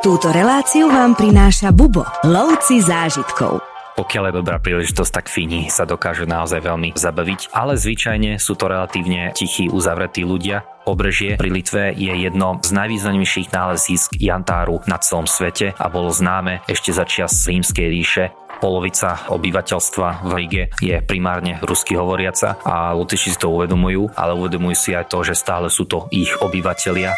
Túto 0.00 0.32
reláciu 0.32 0.88
vám 0.88 1.12
prináša 1.12 1.76
Bubo, 1.76 2.08
lovci 2.24 2.80
zážitkov. 2.80 3.60
Pokiaľ 4.00 4.32
je 4.32 4.38
dobrá 4.40 4.56
príležitosť, 4.56 5.12
tak 5.12 5.28
Fíni 5.28 5.68
sa 5.68 5.84
dokážu 5.84 6.24
naozaj 6.24 6.64
veľmi 6.64 6.96
zabaviť, 6.96 7.52
ale 7.52 7.76
zvyčajne 7.76 8.40
sú 8.40 8.56
to 8.56 8.72
relatívne 8.72 9.36
tichí, 9.36 9.68
uzavretí 9.68 10.24
ľudia. 10.24 10.64
Pobrežie 10.88 11.36
pri 11.36 11.52
Litve 11.52 11.92
je 11.92 12.16
jedno 12.16 12.56
z 12.64 12.72
najvýznamnejších 12.80 13.52
nálezísk 13.52 14.16
Jantáru 14.16 14.80
na 14.88 14.96
celom 14.96 15.28
svete 15.28 15.76
a 15.76 15.86
bolo 15.92 16.08
známe 16.08 16.64
ešte 16.64 16.96
za 16.96 17.04
čias 17.04 17.44
Rímskej 17.44 17.88
ríše 17.92 18.24
polovica 18.60 19.24
obyvateľstva 19.32 20.28
v 20.28 20.30
Rige 20.36 20.64
je 20.84 21.00
primárne 21.00 21.56
rusky 21.64 21.96
hovoriaca 21.96 22.60
a 22.60 22.92
Lotyši 22.92 23.32
si 23.32 23.38
to 23.40 23.48
uvedomujú, 23.48 24.12
ale 24.12 24.36
uvedomujú 24.36 24.76
si 24.76 24.90
aj 24.92 25.08
to, 25.08 25.24
že 25.24 25.32
stále 25.32 25.72
sú 25.72 25.88
to 25.88 26.12
ich 26.12 26.36
obyvateľia. 26.36 27.16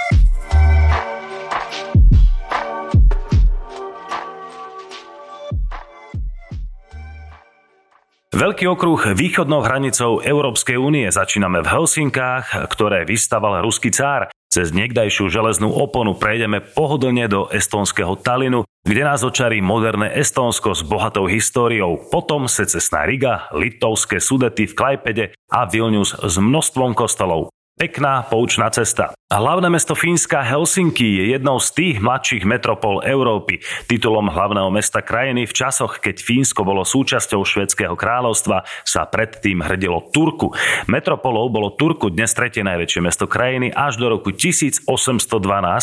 Veľký 8.32 8.64
okruh 8.64 9.12
východnou 9.12 9.60
hranicou 9.60 10.24
Európskej 10.24 10.80
únie 10.80 11.04
začíname 11.12 11.60
v 11.60 11.68
Helsinkách, 11.68 12.64
ktoré 12.72 13.04
vystaval 13.04 13.60
ruský 13.60 13.92
cár. 13.92 14.32
Cez 14.48 14.72
niekdajšiu 14.72 15.28
železnú 15.28 15.68
oponu 15.68 16.16
prejdeme 16.16 16.64
pohodlne 16.64 17.28
do 17.28 17.52
estonského 17.52 18.16
Talinu, 18.16 18.64
kde 18.88 19.04
nás 19.04 19.20
očarí 19.20 19.60
moderné 19.60 20.16
Estónsko 20.16 20.72
s 20.72 20.80
bohatou 20.80 21.28
históriou, 21.28 22.08
potom 22.08 22.48
secesná 22.48 23.04
Riga, 23.04 23.52
litovské 23.52 24.16
Sudety 24.16 24.64
v 24.64 24.76
Klajpede 24.80 25.24
a 25.52 25.68
Vilnius 25.68 26.16
s 26.16 26.40
množstvom 26.40 26.96
kostolov. 26.96 27.52
Pekná 27.76 28.24
poučná 28.24 28.72
cesta. 28.72 29.12
Hlavné 29.32 29.72
mesto 29.72 29.96
Fínska 29.96 30.44
Helsinki 30.44 31.08
je 31.16 31.24
jednou 31.32 31.56
z 31.56 31.72
tých 31.72 31.96
mladších 32.04 32.44
metropol 32.44 33.00
Európy. 33.00 33.64
Titulom 33.88 34.28
hlavného 34.28 34.68
mesta 34.68 35.00
krajiny 35.00 35.48
v 35.48 35.56
časoch, 35.56 36.04
keď 36.04 36.20
Fínsko 36.20 36.68
bolo 36.68 36.84
súčasťou 36.84 37.40
švedského 37.40 37.96
kráľovstva, 37.96 38.68
sa 38.84 39.08
predtým 39.08 39.64
hrdilo 39.64 40.04
Turku. 40.12 40.52
Metropolou 40.84 41.48
bolo 41.48 41.72
Turku 41.72 42.12
dnes 42.12 42.36
tretie 42.36 42.60
najväčšie 42.60 43.00
mesto 43.00 43.24
krajiny 43.24 43.72
až 43.72 43.96
do 43.96 44.12
roku 44.12 44.36
1812, 44.36 44.84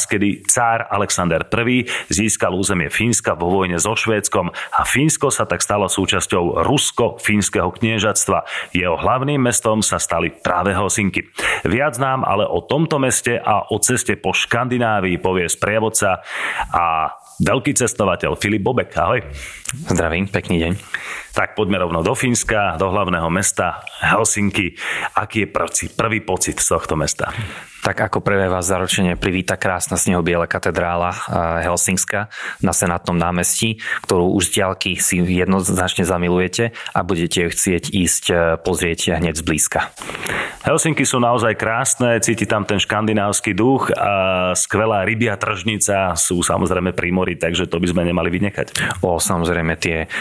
kedy 0.06 0.46
cár 0.46 0.86
Alexander 0.86 1.42
I 1.50 1.90
získal 2.06 2.54
územie 2.54 2.94
Fínska 2.94 3.34
vo 3.34 3.50
vojne 3.50 3.82
so 3.82 3.98
Švédskom 3.98 4.54
a 4.54 4.82
Fínsko 4.86 5.34
sa 5.34 5.50
tak 5.50 5.66
stalo 5.66 5.90
súčasťou 5.90 6.70
rusko-fínskeho 6.70 7.74
kniežatstva. 7.74 8.46
Jeho 8.78 8.94
hlavným 8.94 9.42
mestom 9.42 9.82
sa 9.82 9.98
stali 9.98 10.30
práve 10.30 10.70
Helsinky. 10.70 11.26
Viac 11.66 11.98
nám 11.98 12.22
ale 12.22 12.46
o 12.46 12.62
tomto 12.62 13.02
meste 13.02 13.39
a 13.40 13.72
o 13.72 13.78
ceste 13.80 14.20
po 14.20 14.36
Škandinávii 14.36 15.18
povie 15.24 15.48
sprievodca 15.48 16.20
a 16.76 17.16
veľký 17.40 17.72
cestovateľ 17.72 18.36
Filip 18.36 18.62
Bobek. 18.62 18.92
Ahoj. 19.00 19.24
Zdravím, 19.88 20.28
pekný 20.28 20.60
deň. 20.60 20.74
Tak 21.32 21.56
poďme 21.56 21.80
rovno 21.80 22.04
do 22.04 22.12
Fínska, 22.12 22.76
do 22.76 22.92
hlavného 22.92 23.32
mesta 23.32 23.80
Helsinky. 24.04 24.76
Aký 25.16 25.48
je 25.48 25.50
prvý, 25.50 25.86
prvý 25.96 26.20
pocit 26.20 26.60
z 26.60 26.68
tohto 26.76 27.00
mesta? 27.00 27.32
Tak 27.80 28.12
ako 28.12 28.20
prvé 28.20 28.52
vás 28.52 28.68
zaručenie 28.68 29.16
privíta 29.16 29.56
krásna 29.56 29.96
snehobiela 29.96 30.52
katedrála 30.52 31.12
eh, 31.16 31.20
Helsingska 31.64 32.28
na 32.60 32.76
Senátnom 32.76 33.16
námestí, 33.16 33.80
ktorú 34.04 34.36
už 34.36 34.52
z 34.52 34.54
diaľky 34.60 34.92
si 35.00 35.24
jednoznačne 35.24 36.04
zamilujete 36.04 36.76
a 36.92 37.00
budete 37.08 37.48
ju 37.48 37.50
chcieť 37.50 37.84
ísť 37.96 38.24
eh, 38.30 38.38
pozrieť 38.60 39.20
hneď 39.24 39.40
zblízka. 39.40 39.96
Helsinky 40.60 41.08
sú 41.08 41.24
naozaj 41.24 41.56
krásne, 41.56 42.20
cíti 42.20 42.44
tam 42.44 42.68
ten 42.68 42.84
škandinávsky 42.84 43.56
duch 43.56 43.96
a 43.96 44.52
skvelá 44.60 45.08
rybia 45.08 45.40
tržnica 45.40 46.20
sú 46.20 46.44
samozrejme 46.44 46.92
pri 46.92 47.10
mori, 47.16 47.40
takže 47.40 47.64
to 47.72 47.80
by 47.80 47.88
sme 47.88 48.04
nemali 48.04 48.28
vynechať. 48.28 49.00
O, 49.00 49.24
samozrejme 49.24 49.80
tie, 49.80 50.12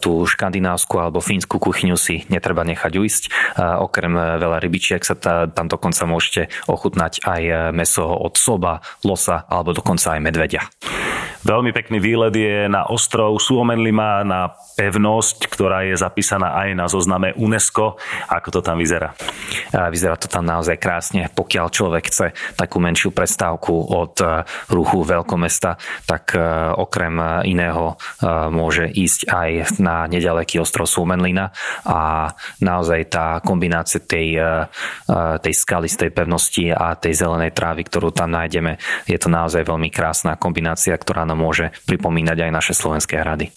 tú 0.00 0.24
škandinávsku 0.24 0.96
alebo 0.96 1.20
fínsku 1.20 1.60
kuchyňu 1.60 2.00
si 2.00 2.24
netreba 2.32 2.64
nechať 2.64 2.92
ujsť. 2.96 3.22
Okrem 3.84 4.40
veľa 4.40 4.56
rybičiek 4.56 5.04
sa 5.04 5.14
tam 5.52 5.68
dokonca 5.68 6.00
môžete 6.08 6.48
ochutnať 6.78 7.26
aj 7.26 7.74
meso 7.74 8.06
od 8.06 8.38
soba, 8.38 8.78
losa 9.02 9.42
alebo 9.50 9.74
dokonca 9.74 10.14
aj 10.14 10.20
medvedia. 10.22 10.62
Veľmi 11.46 11.70
pekný 11.70 12.02
výlet 12.02 12.34
je 12.34 12.66
na 12.66 12.90
ostrov 12.90 13.38
Suomenlima, 13.38 14.26
na 14.26 14.58
pevnosť, 14.74 15.50
ktorá 15.50 15.86
je 15.86 15.94
zapísaná 15.98 16.54
aj 16.54 16.68
na 16.74 16.86
zozname 16.90 17.34
UNESCO. 17.34 17.98
Ako 18.30 18.54
to 18.54 18.60
tam 18.62 18.78
vyzerá? 18.78 19.14
Vyzerá 19.70 20.18
to 20.18 20.26
tam 20.26 20.46
naozaj 20.46 20.78
krásne. 20.78 21.30
Pokiaľ 21.30 21.66
človek 21.70 22.04
chce 22.10 22.26
takú 22.58 22.82
menšiu 22.82 23.14
prestávku 23.14 23.74
od 23.74 24.18
e, 24.22 24.46
ruchu 24.70 25.02
veľkomesta, 25.02 25.78
tak 26.06 26.34
e, 26.34 26.42
okrem 26.78 27.42
iného 27.46 27.94
e, 27.94 28.26
môže 28.50 28.86
ísť 28.86 29.20
aj 29.30 29.50
na 29.82 30.06
nedaleký 30.10 30.62
ostrov 30.62 30.86
Suomenlina 30.86 31.50
a 31.82 32.30
naozaj 32.62 33.00
tá 33.10 33.26
kombinácia 33.42 34.00
tej, 34.02 34.40
tej 35.42 35.54
skaly 35.54 35.90
z 35.90 36.06
tej 36.06 36.10
pevnosti 36.14 36.70
a 36.70 36.94
tej 36.94 37.18
zelenej 37.18 37.52
trávy, 37.52 37.82
ktorú 37.86 38.14
tam 38.14 38.30
nájdeme, 38.30 38.78
je 39.06 39.18
to 39.18 39.26
naozaj 39.26 39.66
veľmi 39.66 39.90
krásna 39.90 40.38
kombinácia, 40.38 40.94
ktorá 40.94 41.27
nám 41.28 41.44
môže 41.44 41.76
pripomínať 41.84 42.48
aj 42.48 42.50
naše 42.50 42.72
slovenské 42.72 43.20
hrady. 43.20 43.52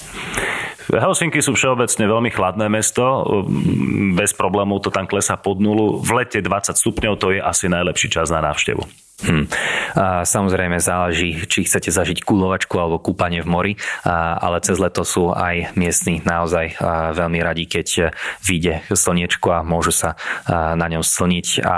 Helsinky 0.92 1.40
sú 1.40 1.56
všeobecne 1.56 2.04
veľmi 2.04 2.30
chladné 2.36 2.68
mesto, 2.68 3.24
bez 4.12 4.36
problémov 4.36 4.84
to 4.84 4.92
tam 4.92 5.08
klesa 5.08 5.40
pod 5.40 5.64
nulu. 5.64 6.04
V 6.04 6.10
lete 6.20 6.44
20 6.44 6.76
stupňov 6.76 7.14
to 7.16 7.32
je 7.32 7.40
asi 7.40 7.72
najlepší 7.72 8.12
čas 8.12 8.28
na 8.28 8.44
návštevu. 8.44 8.84
Hmm. 9.22 9.46
A 9.94 10.26
samozrejme 10.26 10.82
záleží, 10.82 11.46
či 11.46 11.68
chcete 11.68 11.94
zažiť 11.94 12.26
kulovačku 12.26 12.74
alebo 12.80 12.98
kúpanie 12.98 13.46
v 13.46 13.50
mori, 13.50 13.74
a, 14.02 14.40
ale 14.42 14.64
cez 14.66 14.82
leto 14.82 15.06
sú 15.06 15.30
aj 15.30 15.78
miestni 15.78 16.26
naozaj 16.26 16.80
a, 16.82 17.14
veľmi 17.14 17.38
radi, 17.44 17.70
keď 17.70 18.16
vyjde 18.42 18.82
slniečko 18.90 19.48
a 19.52 19.60
môžu 19.62 19.94
sa 19.94 20.18
a, 20.50 20.74
na 20.74 20.90
ňom 20.90 21.06
slniť 21.06 21.48
a, 21.62 21.68
a 21.68 21.78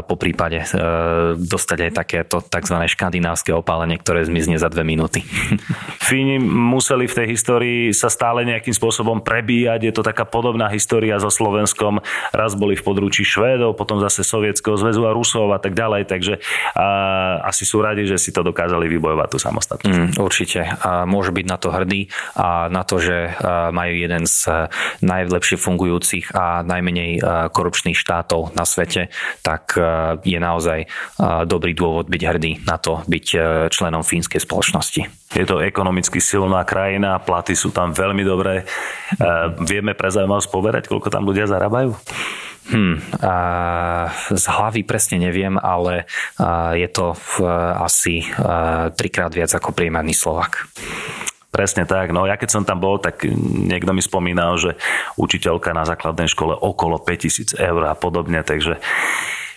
po 0.00 0.16
prípade 0.16 0.64
a, 0.64 1.36
dostať 1.36 1.78
aj 1.88 1.92
takéto 1.92 2.36
tzv. 2.40 2.76
škandinávske 2.88 3.52
opálenie, 3.52 4.00
ktoré 4.00 4.24
zmizne 4.24 4.56
za 4.56 4.72
dve 4.72 4.86
minúty. 4.86 5.20
Fíni 6.08 6.40
museli 6.40 7.04
v 7.04 7.16
tej 7.20 7.26
histórii 7.36 7.80
sa 7.92 8.08
stále 8.08 8.48
nejakým 8.48 8.72
spôsobom 8.72 9.20
prebíjať, 9.20 9.80
je 9.84 9.92
to 9.92 10.00
taká 10.00 10.24
podobná 10.24 10.72
história 10.72 11.20
so 11.20 11.28
Slovenskom, 11.28 12.00
raz 12.32 12.56
boli 12.56 12.78
v 12.78 12.82
područí 12.86 13.28
Švédov, 13.28 13.76
potom 13.76 14.00
zase 14.00 14.24
Sovietskeho 14.24 14.80
zväzu 14.80 15.04
a 15.04 15.12
Rusov 15.12 15.52
a 15.52 15.60
tak 15.60 15.76
ďalej, 15.76 16.08
takže 16.08 16.40
a 16.76 16.86
asi 17.46 17.66
sú 17.66 17.82
radi, 17.82 18.06
že 18.06 18.16
si 18.18 18.30
to 18.30 18.46
dokázali 18.46 18.86
vybojovať 18.88 19.28
tú 19.28 19.38
samostatnosť. 19.40 19.98
Mm, 19.98 20.10
určite. 20.22 20.60
A 20.82 21.04
môžu 21.04 21.34
byť 21.34 21.46
na 21.46 21.56
to 21.58 21.68
hrdí 21.74 22.08
a 22.38 22.70
na 22.72 22.82
to, 22.86 23.02
že 23.02 23.34
majú 23.72 23.92
jeden 23.92 24.24
z 24.28 24.68
najlepšie 25.02 25.56
fungujúcich 25.58 26.34
a 26.34 26.62
najmenej 26.62 27.22
korupčných 27.50 27.98
štátov 27.98 28.54
na 28.54 28.64
svete, 28.66 29.12
tak 29.42 29.76
je 30.22 30.38
naozaj 30.38 30.86
dobrý 31.44 31.72
dôvod 31.74 32.08
byť 32.08 32.22
hrdý 32.22 32.52
na 32.64 32.78
to, 32.78 33.02
byť 33.06 33.26
členom 33.70 34.02
fínskej 34.06 34.40
spoločnosti. 34.42 35.02
Je 35.32 35.48
to 35.48 35.64
ekonomicky 35.64 36.20
silná 36.20 36.60
krajina, 36.68 37.16
platy 37.16 37.56
sú 37.56 37.72
tam 37.72 37.96
veľmi 37.96 38.20
dobré. 38.20 38.68
Vieme 39.64 39.96
pre 39.96 40.12
zaujímavosť 40.12 40.48
povedať, 40.52 40.82
koľko 40.92 41.08
tam 41.08 41.24
ľudia 41.24 41.48
zarábajú? 41.48 41.96
Hmm, 42.62 43.02
a 43.18 43.34
z 44.30 44.44
hlavy 44.46 44.86
presne 44.86 45.18
neviem, 45.18 45.58
ale 45.58 46.06
je 46.78 46.88
to 46.94 47.18
asi 47.82 48.22
trikrát 48.94 49.34
viac 49.34 49.50
ako 49.50 49.74
priemerný 49.74 50.14
Slovak. 50.14 50.70
Presne 51.52 51.84
tak. 51.84 52.16
No 52.16 52.24
ja 52.24 52.40
keď 52.40 52.48
som 52.48 52.64
tam 52.64 52.80
bol, 52.80 52.96
tak 52.96 53.28
niekto 53.28 53.92
mi 53.92 54.00
spomínal, 54.00 54.56
že 54.56 54.78
učiteľka 55.20 55.76
na 55.76 55.84
základnej 55.84 56.30
škole 56.30 56.56
okolo 56.56 56.96
5000 57.02 57.60
eur 57.60 57.82
a 57.90 57.98
podobne, 57.98 58.40
takže 58.40 58.80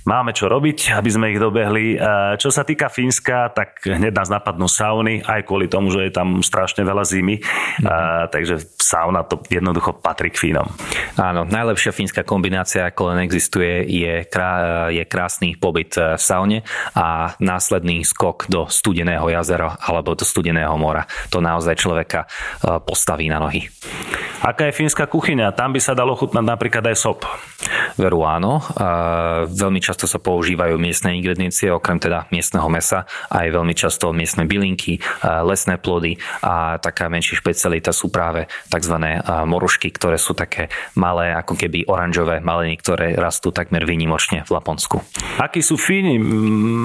máme 0.05 0.31
čo 0.31 0.45
robiť, 0.47 0.93
aby 0.95 1.09
sme 1.09 1.33
ich 1.33 1.41
dobehli. 1.41 1.97
Čo 2.37 2.53
sa 2.53 2.61
týka 2.61 2.87
Fínska, 2.93 3.49
tak 3.51 3.81
hneď 3.83 4.13
nás 4.13 4.29
napadnú 4.29 4.69
sauny, 4.69 5.25
aj 5.25 5.43
kvôli 5.43 5.65
tomu, 5.65 5.89
že 5.89 6.07
je 6.07 6.13
tam 6.13 6.45
strašne 6.45 6.85
veľa 6.85 7.03
zimy. 7.03 7.41
Mm-hmm. 7.41 8.29
Takže 8.29 8.55
sauna 8.77 9.25
to 9.25 9.41
jednoducho 9.49 9.97
patrí 9.97 10.29
k 10.29 10.37
Fínom. 10.37 10.69
Áno, 11.17 11.47
najlepšia 11.47 11.95
fínska 11.95 12.21
kombinácia, 12.27 12.85
ako 12.85 13.15
len 13.15 13.25
existuje, 13.25 13.87
je, 13.87 14.27
krá, 14.29 14.85
je 14.91 15.01
krásny 15.07 15.57
pobyt 15.57 15.95
v 15.95 16.21
saune 16.21 16.61
a 16.93 17.33
následný 17.39 18.03
skok 18.03 18.51
do 18.51 18.67
studeného 18.67 19.25
jazera 19.31 19.79
alebo 19.79 20.13
do 20.13 20.27
studeného 20.27 20.75
mora. 20.75 21.07
To 21.31 21.39
naozaj 21.39 21.79
človeka 21.79 22.27
postaví 22.83 23.31
na 23.31 23.39
nohy. 23.39 23.63
Aká 24.43 24.67
je 24.69 24.77
fínska 24.77 25.07
kuchyňa? 25.07 25.55
Tam 25.55 25.71
by 25.71 25.79
sa 25.79 25.95
dalo 25.95 26.13
chutnať 26.13 26.45
napríklad 26.45 26.83
aj 26.91 26.97
sop. 26.99 27.23
Veru 27.95 28.27
áno. 28.27 28.59
Veľmi 29.47 29.79
často 29.79 29.94
sa 30.03 30.19
používajú 30.19 30.75
miestne 30.75 31.15
ingrediencie, 31.15 31.71
okrem 31.71 31.95
teda 31.95 32.27
miestneho 32.35 32.67
mesa, 32.67 33.07
aj 33.31 33.55
veľmi 33.55 33.71
často 33.71 34.11
miestne 34.11 34.43
bylinky, 34.43 34.99
lesné 35.23 35.79
plody 35.79 36.19
a 36.43 36.75
taká 36.75 37.07
menšia 37.07 37.39
špecialita 37.39 37.95
sú 37.95 38.11
práve 38.11 38.51
tzv. 38.67 38.95
morušky, 39.47 39.95
ktoré 39.95 40.19
sú 40.19 40.35
také 40.35 40.67
malé, 40.99 41.31
ako 41.31 41.55
keby 41.55 41.87
oranžové 41.87 42.43
maliny, 42.43 42.75
ktoré 42.75 43.15
rastú 43.15 43.55
takmer 43.55 43.87
výnimočne 43.87 44.43
v 44.43 44.51
Laponsku. 44.51 44.99
Akí 45.39 45.63
sú 45.63 45.79
Fíni? 45.79 46.19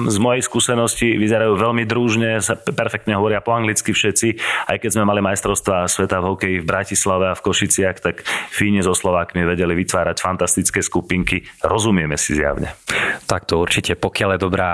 Z 0.07 0.17
mojej 0.21 0.45
skúsenosti 0.45 1.19
vyzerajú 1.19 1.59
veľmi 1.59 1.83
družne, 1.83 2.39
sa 2.39 2.55
perfektne 2.55 3.19
hovoria 3.19 3.43
po 3.43 3.51
anglicky 3.51 3.91
všetci. 3.91 4.39
Aj 4.69 4.77
keď 4.77 4.95
sme 4.95 5.03
mali 5.09 5.19
majstrovstvá 5.19 5.89
sveta 5.89 6.21
v 6.21 6.29
hokeji 6.31 6.55
v 6.61 6.69
Bratislave 6.69 7.33
a 7.33 7.35
v 7.35 7.43
Košiciach, 7.43 7.97
tak 7.99 8.21
Fíni 8.53 8.85
so 8.85 8.93
Slovákmi 8.93 9.41
vedeli 9.41 9.73
vytvárať 9.73 10.21
fantastické 10.21 10.85
skupinky. 10.85 11.41
Rozumieme 11.65 12.13
si 12.21 12.37
zjavne. 12.37 12.77
Tak 13.25 13.47
to 13.47 13.63
určite, 13.63 13.95
pokiaľ 13.95 14.35
je 14.35 14.39
dobrá, 14.43 14.71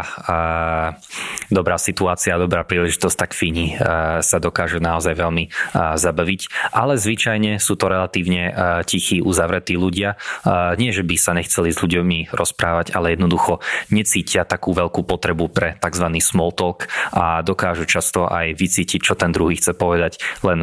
dobrá 1.53 1.77
situácia, 1.77 2.39
dobrá 2.41 2.65
príležitosť, 2.65 3.15
tak 3.17 3.31
Fíni 3.37 3.77
sa 4.23 4.37
dokážu 4.41 4.81
naozaj 4.81 5.13
veľmi 5.13 5.49
zabaviť. 5.95 6.73
Ale 6.73 6.97
zvyčajne 6.97 7.61
sú 7.61 7.77
to 7.77 7.87
relatívne 7.87 8.49
tichí, 8.89 9.21
uzavretí 9.21 9.77
ľudia. 9.77 10.17
Nie, 10.77 10.89
že 10.89 11.05
by 11.05 11.15
sa 11.15 11.37
nechceli 11.37 11.69
s 11.69 11.79
ľuďmi 11.79 12.33
rozprávať, 12.33 12.97
ale 12.97 13.13
jednoducho 13.13 13.61
necítia 13.93 14.43
takú 14.47 14.73
veľkú 14.73 15.05
potrebu 15.05 15.49
pre 15.53 15.77
tzv. 15.77 16.07
small 16.17 16.51
talk 16.51 16.89
a 17.13 17.45
dokážu 17.45 17.85
často 17.85 18.25
aj 18.25 18.57
vycítiť, 18.57 18.99
čo 19.01 19.13
ten 19.13 19.29
druhý 19.29 19.55
chce 19.57 19.77
povedať 19.77 20.17
len 20.41 20.59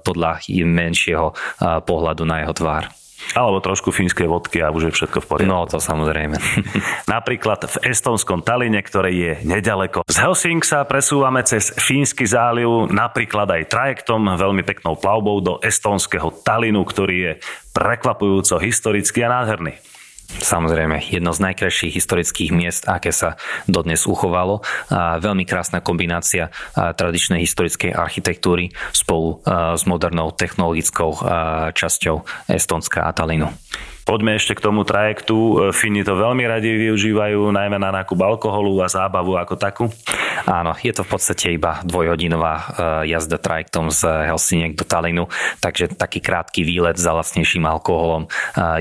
podľa 0.00 0.40
menšieho 0.48 1.36
pohľadu 1.60 2.24
na 2.24 2.44
jeho 2.44 2.54
tvár. 2.56 2.84
Alebo 3.36 3.60
trošku 3.60 3.92
fínskej 3.92 4.24
vodky 4.24 4.64
a 4.64 4.72
už 4.72 4.88
je 4.88 4.92
všetko 5.02 5.18
v 5.20 5.26
poriadku. 5.26 5.52
No, 5.52 5.68
to 5.68 5.82
samozrejme. 5.82 6.40
Napríklad 7.14 7.68
v 7.68 7.76
estonskom 7.92 8.40
Taline, 8.40 8.80
ktoré 8.80 9.12
je 9.12 9.32
nedaleko. 9.44 10.06
Z 10.08 10.16
Helsing 10.24 10.64
sa 10.64 10.86
presúvame 10.88 11.44
cez 11.44 11.74
Fínsky 11.76 12.24
záliv, 12.24 12.88
napríklad 12.88 13.48
aj 13.52 13.68
trajektom, 13.68 14.38
veľmi 14.38 14.64
peknou 14.64 14.96
plavbou 14.96 15.44
do 15.44 15.54
estonského 15.60 16.32
Talinu, 16.40 16.84
ktorý 16.86 17.16
je 17.16 17.32
prekvapujúco 17.76 18.56
historický 18.62 19.28
a 19.28 19.32
nádherný. 19.40 19.97
Samozrejme, 20.28 21.00
jedno 21.08 21.32
z 21.32 21.40
najkrajších 21.40 21.96
historických 21.96 22.52
miest, 22.52 22.84
aké 22.84 23.10
sa 23.16 23.40
dodnes 23.64 24.04
uchovalo. 24.04 24.60
A 24.92 25.16
veľmi 25.16 25.48
krásna 25.48 25.80
kombinácia 25.80 26.52
tradičnej 26.76 27.40
historickej 27.42 27.96
architektúry 27.96 28.70
spolu 28.92 29.40
s 29.48 29.82
modernou 29.88 30.30
technologickou 30.36 31.16
časťou 31.72 32.28
Estonska 32.44 33.08
a 33.08 33.10
Talinu. 33.16 33.48
Poďme 34.08 34.40
ešte 34.40 34.56
k 34.56 34.64
tomu 34.64 34.88
trajektu. 34.88 35.68
Fíni 35.76 36.00
to 36.00 36.16
veľmi 36.16 36.40
radi 36.48 36.72
využívajú, 36.88 37.52
najmä 37.52 37.76
na 37.76 37.92
nákup 37.92 38.16
alkoholu 38.16 38.80
a 38.80 38.88
zábavu 38.88 39.36
ako 39.36 39.54
takú. 39.60 39.84
Áno, 40.46 40.76
je 40.78 40.92
to 40.94 41.02
v 41.02 41.10
podstate 41.10 41.46
iba 41.56 41.80
dvojhodinová 41.82 42.54
e, 42.54 42.64
jazda 43.10 43.40
trajektom 43.40 43.90
z 43.90 44.30
Helsiniek 44.30 44.78
do 44.78 44.84
Talinu, 44.86 45.26
takže 45.58 45.90
taký 45.96 46.22
krátky 46.22 46.62
výlet 46.62 47.00
za 47.00 47.16
lacnejším 47.16 47.66
alkoholom 47.66 48.26
e, 48.26 48.28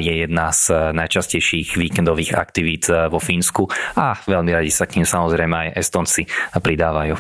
je 0.04 0.14
jedna 0.28 0.54
z 0.54 0.94
najčastejších 0.94 1.80
víkendových 1.80 2.36
aktivít 2.36 2.92
e, 2.92 3.10
vo 3.10 3.18
Fínsku 3.18 3.72
a 3.98 4.20
veľmi 4.28 4.52
radi 4.54 4.70
sa 4.70 4.86
k 4.86 5.02
ním 5.02 5.08
samozrejme 5.08 5.56
aj 5.56 5.70
Estonci 5.80 6.30
pridávajú. 6.54 7.16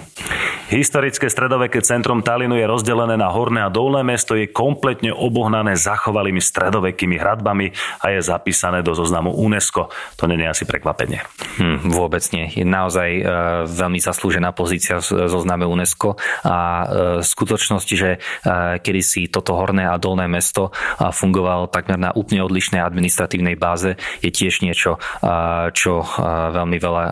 Historické 0.67 1.31
stredoveké 1.31 1.79
centrum 1.79 2.19
Talinu 2.19 2.59
je 2.59 2.67
rozdelené 2.67 3.15
na 3.15 3.31
horné 3.31 3.63
a 3.63 3.71
dolné 3.71 4.03
mesto, 4.03 4.35
je 4.35 4.51
kompletne 4.51 5.15
obohnané 5.15 5.79
zachovalými 5.79 6.43
stredovekými 6.43 7.15
hradbami 7.15 7.71
a 8.03 8.11
je 8.11 8.19
zapísané 8.19 8.83
do 8.83 8.91
zoznamu 8.91 9.31
UNESCO. 9.31 9.87
To 10.19 10.27
nie 10.27 10.35
je 10.35 10.51
asi 10.51 10.67
prekvapenie. 10.67 11.23
Hm, 11.55 11.87
vôbec 11.87 12.19
nie. 12.35 12.51
Je 12.51 12.67
naozaj 12.67 13.09
e, 13.15 13.23
veľmi 13.63 13.95
zaslúžená 14.03 14.51
pozícia 14.51 14.99
v 14.99 15.31
zozname 15.31 15.63
UNESCO 15.63 16.19
a 16.43 16.59
e, 16.59 16.85
skutočnosti, 17.23 17.95
že 17.95 18.19
e, 18.19 18.83
kedysi 18.83 19.31
toto 19.31 19.55
horné 19.55 19.87
a 19.87 19.95
dolné 19.95 20.27
mesto 20.27 20.75
fungovalo 20.99 21.71
takmer 21.71 21.95
na 21.95 22.11
úplne 22.11 22.43
odlišnej 22.43 22.83
administratívnej 22.83 23.55
báze, 23.55 23.95
je 24.19 24.35
tiež 24.35 24.67
niečo, 24.67 24.99
e, 24.99 25.71
čo 25.71 26.03
e, 26.03 26.07
veľmi 26.51 26.75
veľa 26.75 27.03
e, 27.07 27.11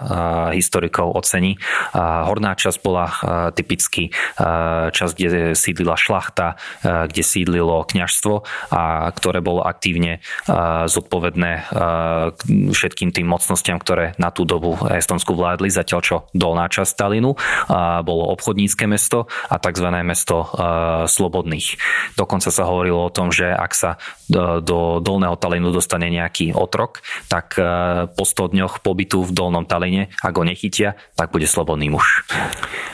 historikov 0.60 1.16
ocení. 1.16 1.56
Horná 1.96 2.60
časť 2.60 2.80
bola 2.84 3.07
typicky 3.51 4.13
časť, 4.89 5.13
kde 5.13 5.53
sídlila 5.53 6.00
šlachta, 6.00 6.56
kde 6.81 7.24
sídlilo 7.24 7.83
kňažstvo 7.86 8.36
a 8.71 9.12
ktoré 9.12 9.44
bolo 9.44 9.62
aktívne 9.65 10.24
zodpovedné 10.88 11.69
všetkým 12.71 13.09
tým 13.12 13.27
mocnostiam, 13.27 13.77
ktoré 13.81 14.15
na 14.18 14.31
tú 14.31 14.47
dobu 14.47 14.77
Estonsku 14.88 15.36
vládli, 15.36 15.68
zatiaľ 15.74 16.01
čo 16.01 16.18
dolná 16.31 16.69
časť 16.71 16.89
Stalinu 16.95 17.36
bolo 18.06 18.24
obchodnícke 18.31 18.88
mesto 18.88 19.27
a 19.50 19.59
tzv. 19.59 19.88
mesto 20.06 20.47
slobodných. 21.09 21.77
Dokonca 22.15 22.50
sa 22.53 22.63
hovorilo 22.69 23.09
o 23.09 23.13
tom, 23.13 23.33
že 23.33 23.51
ak 23.51 23.71
sa 23.75 23.92
do 24.30 25.01
dolného 25.03 25.36
Talinu 25.36 25.74
dostane 25.74 26.07
nejaký 26.07 26.56
otrok, 26.56 27.03
tak 27.27 27.57
po 28.15 28.24
100 28.24 28.53
dňoch 28.56 28.74
pobytu 28.86 29.25
v 29.25 29.31
dolnom 29.33 29.65
Taline, 29.65 30.13
ak 30.21 30.33
ho 30.38 30.44
nechytia, 30.45 30.95
tak 31.18 31.33
bude 31.33 31.50
slobodný 31.50 31.89
muž. 31.92 32.24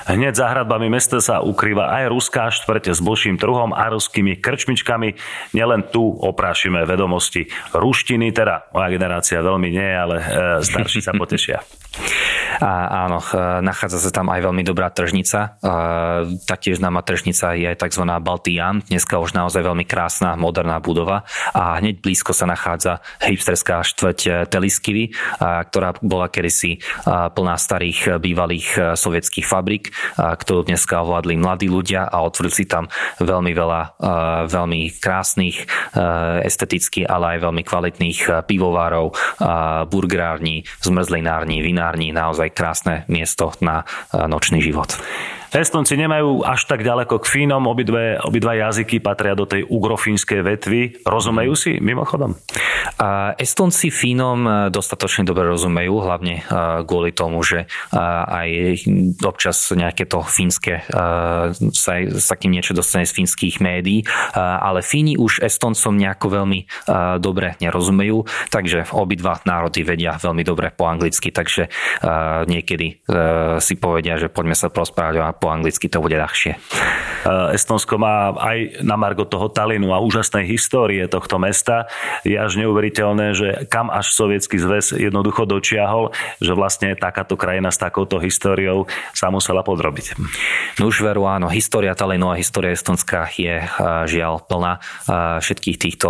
Hneď 0.08 0.34
za 0.42 0.50
hradbami 0.50 0.90
mesta 0.90 1.22
sa 1.22 1.46
ukrýva 1.46 1.94
aj 2.02 2.10
ruská 2.10 2.50
štvrť 2.50 2.98
s 2.98 3.00
božím 3.06 3.38
trhom 3.38 3.78
a 3.78 3.94
ruskými 3.94 4.42
krčmičkami. 4.42 5.14
Nielen 5.54 5.94
tu 5.94 6.02
oprášime 6.02 6.82
vedomosti 6.90 7.46
ruštiny, 7.78 8.34
teda 8.34 8.74
moja 8.74 8.90
generácia 8.90 9.38
veľmi 9.38 9.70
nie, 9.70 9.86
ale 9.94 10.18
e, 10.18 10.26
starší 10.66 11.06
sa 11.06 11.14
potešia. 11.14 11.62
A 12.60 13.08
áno, 13.08 13.24
e, 13.24 13.64
nachádza 13.64 14.02
sa 14.02 14.12
tam 14.12 14.28
aj 14.34 14.42
veľmi 14.44 14.64
dobrá 14.66 14.92
tržnica. 14.92 15.40
E, 15.62 15.74
taktiež 16.44 16.84
známa 16.84 17.06
tržnica 17.06 17.56
je 17.56 17.72
tzv. 17.72 18.04
Baltian, 18.20 18.84
dneska 18.90 19.22
už 19.22 19.38
naozaj 19.38 19.64
veľmi 19.64 19.86
krásna, 19.88 20.36
moderná 20.36 20.82
budova 20.82 21.24
a 21.56 21.80
hneď 21.80 22.04
blízko 22.04 22.36
sa 22.36 22.50
nachádza 22.50 23.00
hipsterská 23.22 23.86
štvrť 23.86 24.50
Teliskivy, 24.52 25.14
ktorá 25.40 25.96
bola 26.02 26.28
kedysi 26.28 26.82
plná 27.06 27.56
starých 27.56 28.18
bývalých 28.22 28.98
sovietských 28.98 29.46
fabrik 29.46 29.94
ktorú 30.18 30.66
dneska 30.66 31.06
ovládli 31.06 31.38
mladí 31.38 31.70
ľudia 31.70 32.10
a 32.10 32.26
otvorili 32.26 32.54
si 32.54 32.66
tam 32.66 32.90
veľmi 33.22 33.52
veľa 33.54 33.82
veľmi 34.50 34.82
krásnych, 34.98 35.70
esteticky, 36.42 37.06
ale 37.06 37.38
aj 37.38 37.40
veľmi 37.46 37.64
kvalitných 37.64 38.20
pivovárov, 38.50 39.14
burgerární, 39.88 40.66
zmrzlinární, 40.82 41.62
vinární, 41.62 42.10
naozaj 42.16 42.41
krásne 42.50 43.06
miesto 43.12 43.54
na 43.62 43.86
nočný 44.16 44.64
život. 44.64 44.98
Estonci 45.52 46.00
nemajú 46.00 46.48
až 46.48 46.64
tak 46.64 46.80
ďaleko 46.80 47.20
k 47.20 47.26
Fínom, 47.28 47.68
obidve, 47.68 48.16
obidva 48.24 48.56
jazyky 48.56 49.04
patria 49.04 49.36
do 49.36 49.44
tej 49.44 49.68
ugrofínskej 49.68 50.40
vetvy. 50.48 50.80
Rozumejú 51.04 51.54
si 51.60 51.72
mimochodom? 51.84 52.40
Estonci 53.36 53.92
Fínom 53.92 54.40
e, 54.48 54.52
dostatočne 54.72 55.28
dobre 55.28 55.52
rozumejú, 55.52 56.02
hlavne 56.02 56.40
e, 56.40 56.44
kvôli 56.88 57.12
tomu, 57.12 57.44
že 57.44 57.66
e, 57.66 57.98
aj 58.00 58.50
občas 59.28 59.76
nejaké 59.76 60.08
to 60.08 60.24
fínske 60.24 60.84
sa, 61.72 61.94
sa 62.08 62.36
kým 62.40 62.52
niečo 62.52 62.72
dostane 62.72 63.04
z 63.04 63.14
fínskych 63.22 63.60
médií, 63.60 64.04
ale 64.36 64.86
Fíni 64.86 65.18
už 65.18 65.44
Estoncom 65.44 65.96
nejako 65.96 66.28
veľmi 66.42 66.60
dobre 67.20 67.56
nerozumejú, 67.60 68.24
takže 68.50 68.92
obidva 68.96 69.42
národy 69.44 69.84
vedia 69.84 70.18
veľmi 70.18 70.44
dobre 70.46 70.72
po 70.74 70.88
anglicky, 70.88 71.34
takže 71.34 71.68
niekedy 72.48 73.04
si 73.60 73.74
povedia, 73.78 74.20
že 74.20 74.32
poďme 74.32 74.56
sa 74.58 74.72
prosprávať 74.72 75.16
po 75.42 75.50
anglicky 75.50 75.90
to 75.90 75.98
bude 75.98 76.14
ľahšie. 76.14 76.62
Eh, 77.22 77.58
Estonsko 77.58 78.02
má 78.02 78.34
aj 78.34 78.82
na 78.82 78.98
margo 78.98 79.30
toho 79.30 79.46
Talinu 79.52 79.94
a 79.94 80.02
úžasnej 80.02 80.50
histórie 80.50 81.06
tohto 81.06 81.38
mesta. 81.38 81.86
Je 82.26 82.34
až 82.34 82.58
neuveriteľné, 82.58 83.38
že 83.38 83.48
kam 83.70 83.94
až 83.94 84.10
sovietský 84.14 84.58
zväz 84.58 84.98
jednoducho 84.98 85.46
dočiahol, 85.46 86.10
že 86.42 86.58
vlastne 86.58 86.98
takáto 86.98 87.38
krajina 87.38 87.70
s 87.70 87.78
takouto 87.78 88.18
históriou 88.18 88.90
sa 89.14 89.30
musela 89.30 89.62
podrobiť. 89.62 90.18
No 90.82 90.90
už 90.90 91.06
veru 91.06 91.30
áno, 91.30 91.46
história 91.54 91.94
Talinu 91.94 92.34
a 92.34 92.40
história 92.40 92.74
Estonska 92.74 93.30
je 93.38 93.62
eh, 93.62 93.70
žiaľ 94.10 94.42
plná 94.50 94.74
eh, 94.78 95.38
všetkých 95.42 95.78
týchto 95.82 96.10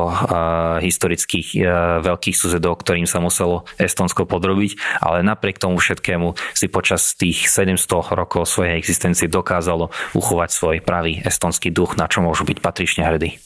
historických 0.81 1.63
veľkých 2.01 2.35
susedov, 2.35 2.81
ktorým 2.81 3.05
sa 3.05 3.21
muselo 3.21 3.67
Estonsko 3.77 4.25
podrobiť, 4.25 5.01
ale 5.03 5.23
napriek 5.23 5.61
tomu 5.61 5.77
všetkému 5.77 6.33
si 6.55 6.67
počas 6.67 7.13
tých 7.15 7.47
700 7.47 8.15
rokov 8.15 8.47
svojej 8.47 8.75
existencie 8.77 9.27
dokázalo 9.27 9.91
uchovať 10.15 10.49
svoj 10.51 10.77
pravý 11.01 11.17
estonský 11.25 11.73
duch, 11.73 11.97
na 11.97 12.05
čo 12.05 12.21
môžu 12.21 12.45
byť 12.45 12.61
patrične 12.61 13.01
hrdí. 13.09 13.41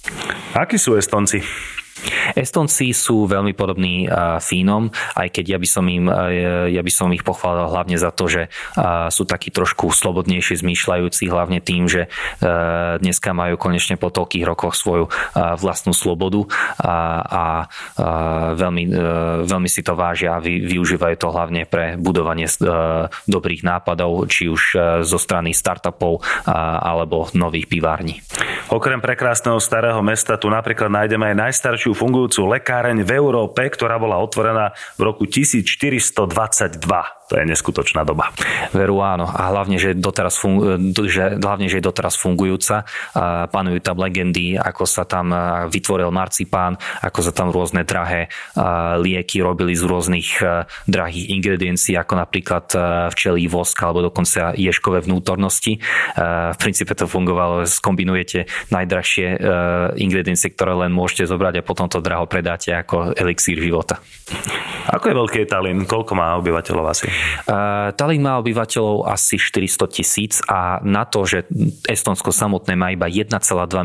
Akí 0.51 0.75
sú 0.75 0.99
Estonci? 0.99 1.39
Estonci 2.35 2.91
sú 2.91 3.25
veľmi 3.25 3.55
podobní 3.55 4.05
Fínom, 4.43 4.91
aj 5.15 5.27
keď 5.31 5.55
ja 5.55 5.57
by 5.57 5.67
som 5.67 5.85
im, 5.87 6.05
ja 6.69 6.81
by 6.83 6.91
som 6.91 7.09
ich 7.15 7.23
pochválil 7.23 7.71
hlavne 7.71 7.95
za 7.95 8.11
to, 8.11 8.27
že 8.27 8.51
sú 9.09 9.23
takí 9.23 9.49
trošku 9.55 9.89
slobodnejšie 9.89 10.59
zmýšľajúci, 10.59 11.31
hlavne 11.31 11.63
tým, 11.63 11.87
že 11.87 12.11
dneska 12.99 13.31
majú 13.31 13.55
konečne 13.55 13.95
po 13.95 14.11
toľkých 14.11 14.43
rokoch 14.43 14.75
svoju 14.75 15.07
vlastnú 15.35 15.95
slobodu 15.95 16.43
a, 16.83 16.95
a 17.23 17.45
veľmi, 18.53 18.83
veľmi 19.47 19.69
si 19.71 19.81
to 19.81 19.95
vážia 19.95 20.35
a 20.35 20.43
využívajú 20.43 21.15
to 21.15 21.31
hlavne 21.31 21.63
pre 21.63 21.95
budovanie 21.95 22.51
dobrých 23.25 23.63
nápadov, 23.63 24.27
či 24.27 24.51
už 24.51 24.61
zo 25.07 25.17
strany 25.17 25.55
startupov 25.55 26.19
alebo 26.45 27.31
nových 27.31 27.71
pivární. 27.71 28.19
Okrem 28.69 28.99
prekrásneho 28.99 29.61
starého 29.61 30.01
mesta 30.03 30.35
tu 30.35 30.51
napríklad 30.51 30.91
nájdeme 30.91 31.31
aj 31.31 31.39
najstaršiu 31.47 31.91
fungujúcu 32.25 32.57
lekáreň 32.57 33.05
v 33.05 33.11
Európe, 33.21 33.61
ktorá 33.69 34.01
bola 34.01 34.17
otvorená 34.17 34.73
v 34.97 35.01
roku 35.05 35.29
1422. 35.29 36.81
To 37.25 37.41
je 37.41 37.43
neskutočná 37.49 38.05
doba. 38.05 38.29
Veru 38.69 39.01
áno. 39.01 39.25
A 39.25 39.49
hlavne, 39.49 39.81
že, 39.81 39.97
doteraz 39.97 40.37
fungu, 40.37 40.77
že, 41.09 41.41
hlavne, 41.41 41.65
že 41.65 41.81
je 41.81 41.87
doteraz 41.89 42.13
fungujúca. 42.21 42.85
Panujú 43.49 43.81
tam 43.81 43.97
legendy, 43.97 44.53
ako 44.61 44.85
sa 44.85 45.09
tam 45.09 45.33
vytvoril 45.65 46.13
marcipán, 46.13 46.77
ako 47.01 47.19
sa 47.25 47.33
tam 47.33 47.49
rôzne 47.49 47.81
drahé 47.81 48.29
lieky 49.01 49.41
robili 49.41 49.73
z 49.73 49.83
rôznych 49.89 50.37
drahých 50.85 51.25
ingrediencií, 51.33 51.97
ako 51.97 52.13
napríklad 52.13 52.69
včelí 53.09 53.49
vosk 53.49 53.81
alebo 53.81 54.05
dokonca 54.05 54.53
ješkové 54.53 55.01
vnútornosti. 55.01 55.81
V 56.53 56.57
princípe 56.61 56.93
to 56.93 57.09
fungovalo, 57.09 57.65
skombinujete 57.65 58.45
najdrahšie 58.69 59.41
ingrediencie, 59.97 60.53
ktoré 60.53 60.77
len 60.77 60.93
môžete 60.93 61.25
zobrať 61.25 61.61
a 61.61 61.65
potom 61.65 61.89
to 61.89 62.05
draho 62.05 62.29
predáte 62.29 62.69
ako 62.69 63.17
elixír 63.17 63.57
života. 63.57 63.97
Ako 64.93 65.09
je 65.09 65.15
veľký 65.17 65.39
Tallinn? 65.49 65.89
Koľko 65.89 66.13
má 66.13 66.37
obyvateľov 66.37 66.85
asi? 66.93 67.09
Tallinn 67.95 68.25
má 68.25 68.41
obyvateľov 68.41 69.05
asi 69.05 69.37
400 69.37 69.85
tisíc 69.91 70.33
a 70.49 70.81
na 70.81 71.05
to, 71.05 71.27
že 71.27 71.45
Estonsko 71.85 72.33
samotné 72.33 72.73
má 72.73 72.89
iba 72.89 73.05
1,2 73.05 73.35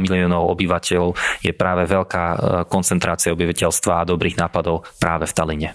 miliónov 0.01 0.49
obyvateľov, 0.57 1.15
je 1.45 1.53
práve 1.53 1.85
veľká 1.85 2.25
koncentrácia 2.67 3.35
obyvateľstva 3.37 3.93
a 4.01 4.09
dobrých 4.09 4.41
nápadov 4.41 4.89
práve 4.97 5.29
v 5.29 5.35
Talline. 5.37 5.71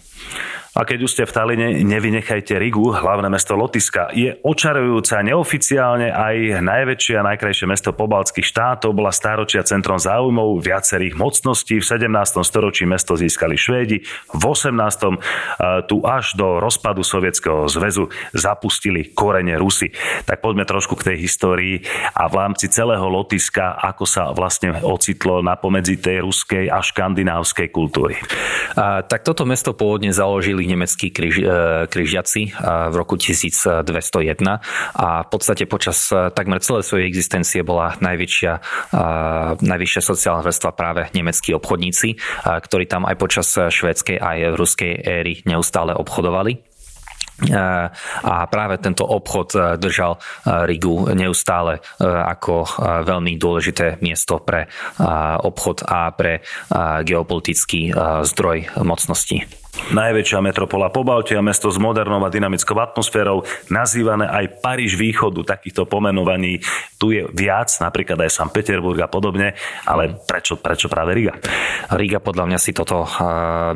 A 0.76 0.84
keď 0.84 1.08
už 1.08 1.12
ste 1.16 1.24
v 1.24 1.32
Taline, 1.32 1.68
nevynechajte 1.88 2.60
Rigu, 2.60 2.92
hlavné 2.92 3.32
mesto 3.32 3.56
Lotiska. 3.56 4.12
Je 4.12 4.36
očarujúca 4.44 5.24
neoficiálne 5.24 6.12
aj 6.12 6.60
najväčšie 6.60 7.16
a 7.16 7.24
najkrajšie 7.32 7.64
mesto 7.64 7.96
pobaltských 7.96 8.44
štátov, 8.44 8.92
bola 8.92 9.16
stáročia 9.16 9.64
centrom 9.64 9.96
záujmov 9.96 10.60
viacerých 10.60 11.16
mocností. 11.16 11.80
V 11.80 11.86
17. 11.88 12.44
storočí 12.44 12.84
mesto 12.84 13.16
získali 13.16 13.56
Švédi, 13.56 14.04
v 14.36 14.44
18. 14.44 15.88
tu 15.88 16.04
až 16.04 16.36
do 16.36 16.60
rozpadu 16.60 17.08
Sovietskeho 17.08 17.72
zväzu 17.72 18.12
zapustili 18.36 19.16
korene 19.16 19.56
Rusy. 19.56 19.96
Tak 20.28 20.44
poďme 20.44 20.68
trošku 20.68 21.00
k 21.00 21.16
tej 21.16 21.18
histórii 21.24 21.88
a 22.12 22.28
v 22.28 22.36
rámci 22.36 22.68
celého 22.68 23.08
Lotiska, 23.08 23.80
ako 23.80 24.04
sa 24.04 24.36
vlastne 24.36 24.76
ocitlo 24.84 25.40
na 25.40 25.56
pomedzi 25.56 25.96
tej 26.04 26.20
ruskej 26.20 26.68
a 26.68 26.84
škandinávskej 26.84 27.72
kultúry. 27.72 28.20
A, 28.76 29.08
tak 29.08 29.24
toto 29.24 29.48
mesto 29.48 29.72
pôvodne 29.72 30.12
založili 30.12 30.65
nemeckí 30.68 31.10
križ, 31.14 31.36
e, 31.40 31.46
križiaci 31.88 32.44
e, 32.48 32.52
v 32.92 32.96
roku 32.96 33.16
1201 33.16 33.86
a 34.96 35.08
v 35.24 35.30
podstate 35.30 35.66
počas 35.66 36.10
e, 36.12 36.30
takmer 36.34 36.60
celej 36.62 36.86
svojej 36.86 37.08
existencie 37.10 37.62
bola 37.66 37.98
najväčšia, 38.02 38.54
najvyššia 39.62 40.02
sociálna 40.02 40.44
vrstva 40.44 40.72
práve 40.76 41.08
nemeckí 41.14 41.56
obchodníci, 41.56 42.20
ktorí 42.46 42.86
tam 42.86 43.08
aj 43.08 43.16
počas 43.18 43.48
švédskej 43.54 44.18
aj 44.20 44.38
ruskej 44.58 44.94
éry 45.02 45.42
neustále 45.48 45.96
obchodovali. 45.96 46.62
A 48.24 48.48
práve 48.48 48.80
tento 48.80 49.04
obchod 49.04 49.76
držal 49.76 50.24
Rigu 50.48 51.12
neustále 51.12 51.84
ako 52.00 52.64
veľmi 53.04 53.36
dôležité 53.36 54.00
miesto 54.00 54.40
pre 54.40 54.72
obchod 55.44 55.84
a 55.84 56.16
pre 56.16 56.40
geopolitický 57.04 57.92
zdroj 58.24 58.80
mocnosti. 58.80 59.65
Najväčšia 59.86 60.42
metropola 60.42 60.90
Pobaltia, 60.90 61.46
mesto 61.46 61.70
s 61.70 61.78
modernou 61.78 62.18
a 62.26 62.34
dynamickou 62.34 62.74
atmosférou, 62.82 63.46
nazývané 63.70 64.26
aj 64.26 64.58
Paríž 64.58 64.98
východu, 64.98 65.46
takýchto 65.46 65.86
pomenovaní. 65.86 66.58
Tu 66.98 67.22
je 67.22 67.22
viac, 67.30 67.70
napríklad 67.78 68.18
aj 68.26 68.34
San 68.34 68.50
Peterburg 68.50 68.98
a 68.98 69.06
podobne, 69.06 69.54
ale 69.86 70.18
prečo, 70.26 70.58
prečo 70.58 70.90
práve 70.90 71.14
Riga? 71.14 71.38
Riga 71.94 72.18
podľa 72.18 72.50
mňa 72.50 72.60
si 72.60 72.74
toto 72.74 73.06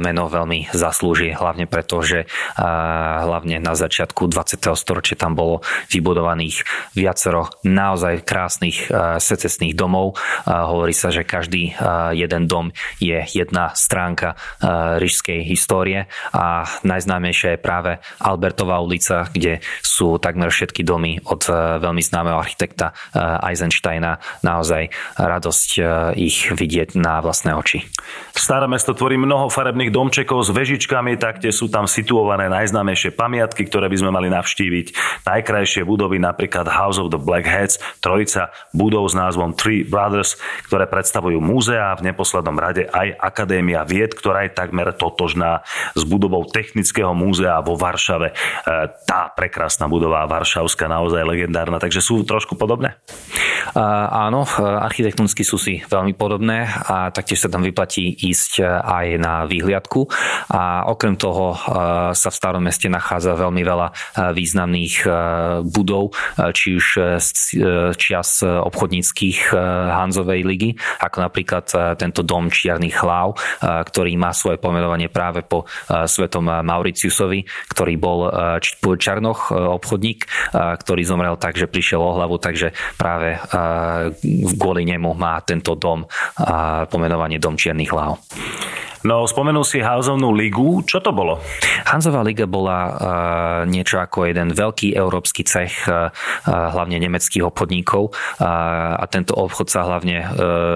meno 0.01 0.25
veľmi 0.25 0.73
zaslúži, 0.73 1.37
hlavne 1.37 1.69
preto, 1.69 2.01
že 2.01 2.25
hlavne 2.57 3.61
na 3.61 3.77
začiatku 3.77 4.25
20. 4.33 4.65
storočia 4.73 5.13
tam 5.13 5.37
bolo 5.37 5.61
vybudovaných 5.93 6.65
viacero 6.97 7.53
naozaj 7.61 8.25
krásnych 8.25 8.89
secesných 9.21 9.77
domov. 9.77 10.17
Hovorí 10.49 10.97
sa, 10.97 11.13
že 11.13 11.21
každý 11.21 11.77
jeden 12.17 12.49
dom 12.49 12.73
je 12.97 13.21
jedna 13.29 13.77
stránka 13.77 14.33
rížskej 14.97 15.45
histórie 15.45 15.98
histórie 15.99 16.07
a 16.31 16.63
najznámejšia 16.85 17.57
je 17.57 17.59
práve 17.59 17.91
Albertová 18.21 18.79
ulica, 18.79 19.27
kde 19.31 19.59
sú 19.81 20.21
takmer 20.21 20.53
všetky 20.53 20.85
domy 20.85 21.19
od 21.25 21.41
e, 21.49 21.51
veľmi 21.81 21.99
známeho 21.99 22.37
architekta 22.37 22.91
e, 22.91 23.19
Eisensteina. 23.51 24.21
Naozaj 24.45 24.93
radosť 25.17 25.69
e, 25.75 25.81
ich 26.21 26.47
vidieť 26.53 26.95
na 26.95 27.19
vlastné 27.19 27.55
oči. 27.55 27.83
Staré 28.35 28.69
mesto 28.69 28.95
tvorí 28.95 29.19
mnoho 29.19 29.51
farebných 29.51 29.91
domčekov 29.91 30.47
s 30.47 30.53
vežičkami, 30.53 31.19
taktiež 31.19 31.59
sú 31.59 31.67
tam 31.67 31.89
situované 31.89 32.47
najznámejšie 32.47 33.17
pamiatky, 33.17 33.67
ktoré 33.67 33.91
by 33.91 33.97
sme 33.99 34.11
mali 34.13 34.27
navštíviť. 34.31 34.95
Najkrajšie 35.27 35.83
budovy, 35.83 36.21
napríklad 36.21 36.69
House 36.69 37.01
of 37.01 37.11
the 37.11 37.19
Black 37.19 37.43
Heads, 37.43 37.81
trojica 37.99 38.53
budov 38.71 39.09
s 39.11 39.17
názvom 39.17 39.57
Three 39.57 39.83
Brothers, 39.83 40.39
ktoré 40.69 40.87
predstavujú 40.87 41.41
múzea 41.41 41.97
v 41.99 42.13
neposlednom 42.13 42.55
rade 42.55 42.87
aj 42.87 43.17
Akadémia 43.19 43.83
vied, 43.83 44.13
ktorá 44.15 44.47
je 44.47 44.55
takmer 44.55 44.93
totožná 44.95 45.65
s 45.93 46.03
budovou 46.05 46.45
Technického 46.45 47.11
múzea 47.13 47.61
vo 47.61 47.77
Varšave. 47.77 48.31
E, 48.31 48.35
tá 49.05 49.31
prekrásna 49.33 49.89
budova 49.89 50.25
Varšavská, 50.25 50.89
naozaj 50.89 51.25
legendárna, 51.25 51.77
takže 51.81 52.03
sú 52.03 52.25
trošku 52.25 52.57
podobné? 52.59 52.97
Áno, 53.75 54.43
e, 54.45 54.49
architektonicky 54.63 55.45
sú 55.45 55.61
si 55.61 55.81
veľmi 55.85 56.17
podobné 56.17 56.65
a 56.65 57.13
taktiež 57.13 57.45
sa 57.45 57.49
tam 57.51 57.61
vyplatí 57.61 58.11
ísť 58.25 58.61
e, 58.61 58.65
aj 58.65 59.05
na 59.21 59.33
výhliadku. 59.45 60.09
A 60.49 60.89
okrem 60.89 61.15
toho 61.15 61.53
sa 62.13 62.29
v 62.29 62.35
starom 62.35 62.63
meste 62.65 62.89
nachádza 62.89 63.37
veľmi 63.37 63.61
veľa 63.61 63.87
významných 64.33 64.95
budov, 65.69 66.15
či 66.55 66.79
už 66.79 66.85
čias 67.95 68.41
obchodníckých 68.41 69.53
Hanzovej 69.93 70.41
ligy, 70.41 70.71
ako 71.03 71.17
napríklad 71.21 71.65
tento 71.99 72.25
dom 72.25 72.49
Čiernych 72.49 72.97
hlav, 72.99 73.37
ktorý 73.61 74.17
má 74.17 74.33
svoje 74.33 74.57
pomenovanie 74.57 75.07
práve 75.11 75.45
po 75.45 75.69
svetom 75.87 76.49
Mauriciusovi, 76.49 77.45
ktorý 77.71 77.93
bol 77.95 78.19
Čarnoch, 78.99 79.53
obchodník, 79.53 80.27
ktorý 80.53 81.01
zomrel 81.05 81.39
tak, 81.39 81.55
že 81.55 81.71
prišiel 81.71 82.01
o 82.01 82.15
hlavu, 82.19 82.41
takže 82.41 82.75
práve 82.99 83.39
kvôli 84.59 84.83
nemu 84.83 85.15
má 85.15 85.39
tento 85.45 85.77
dom 85.79 86.03
pomenovanie 86.89 87.39
Dom 87.39 87.55
Čiernych 87.55 87.91
hlav. 87.93 88.19
No, 88.99 89.23
spomenul 89.23 89.63
si 89.63 89.79
Hanzovnú 89.79 90.35
ligu. 90.35 90.83
Čo 90.83 90.99
to 90.99 91.15
bolo? 91.15 91.39
Hanzová 91.87 92.19
liga 92.19 92.43
bola 92.43 92.79
uh, 92.83 92.91
niečo 93.63 93.95
ako 93.95 94.27
jeden 94.27 94.51
veľký 94.51 94.91
európsky 94.91 95.47
cech, 95.47 95.87
uh, 95.87 96.11
hlavne 96.45 96.99
nemeckých 96.99 97.47
obchodníkov. 97.47 98.11
Uh, 98.11 98.99
a 98.99 99.07
tento 99.07 99.39
obchod 99.39 99.71
sa 99.71 99.87
hlavne 99.87 100.17
uh, 100.19 100.27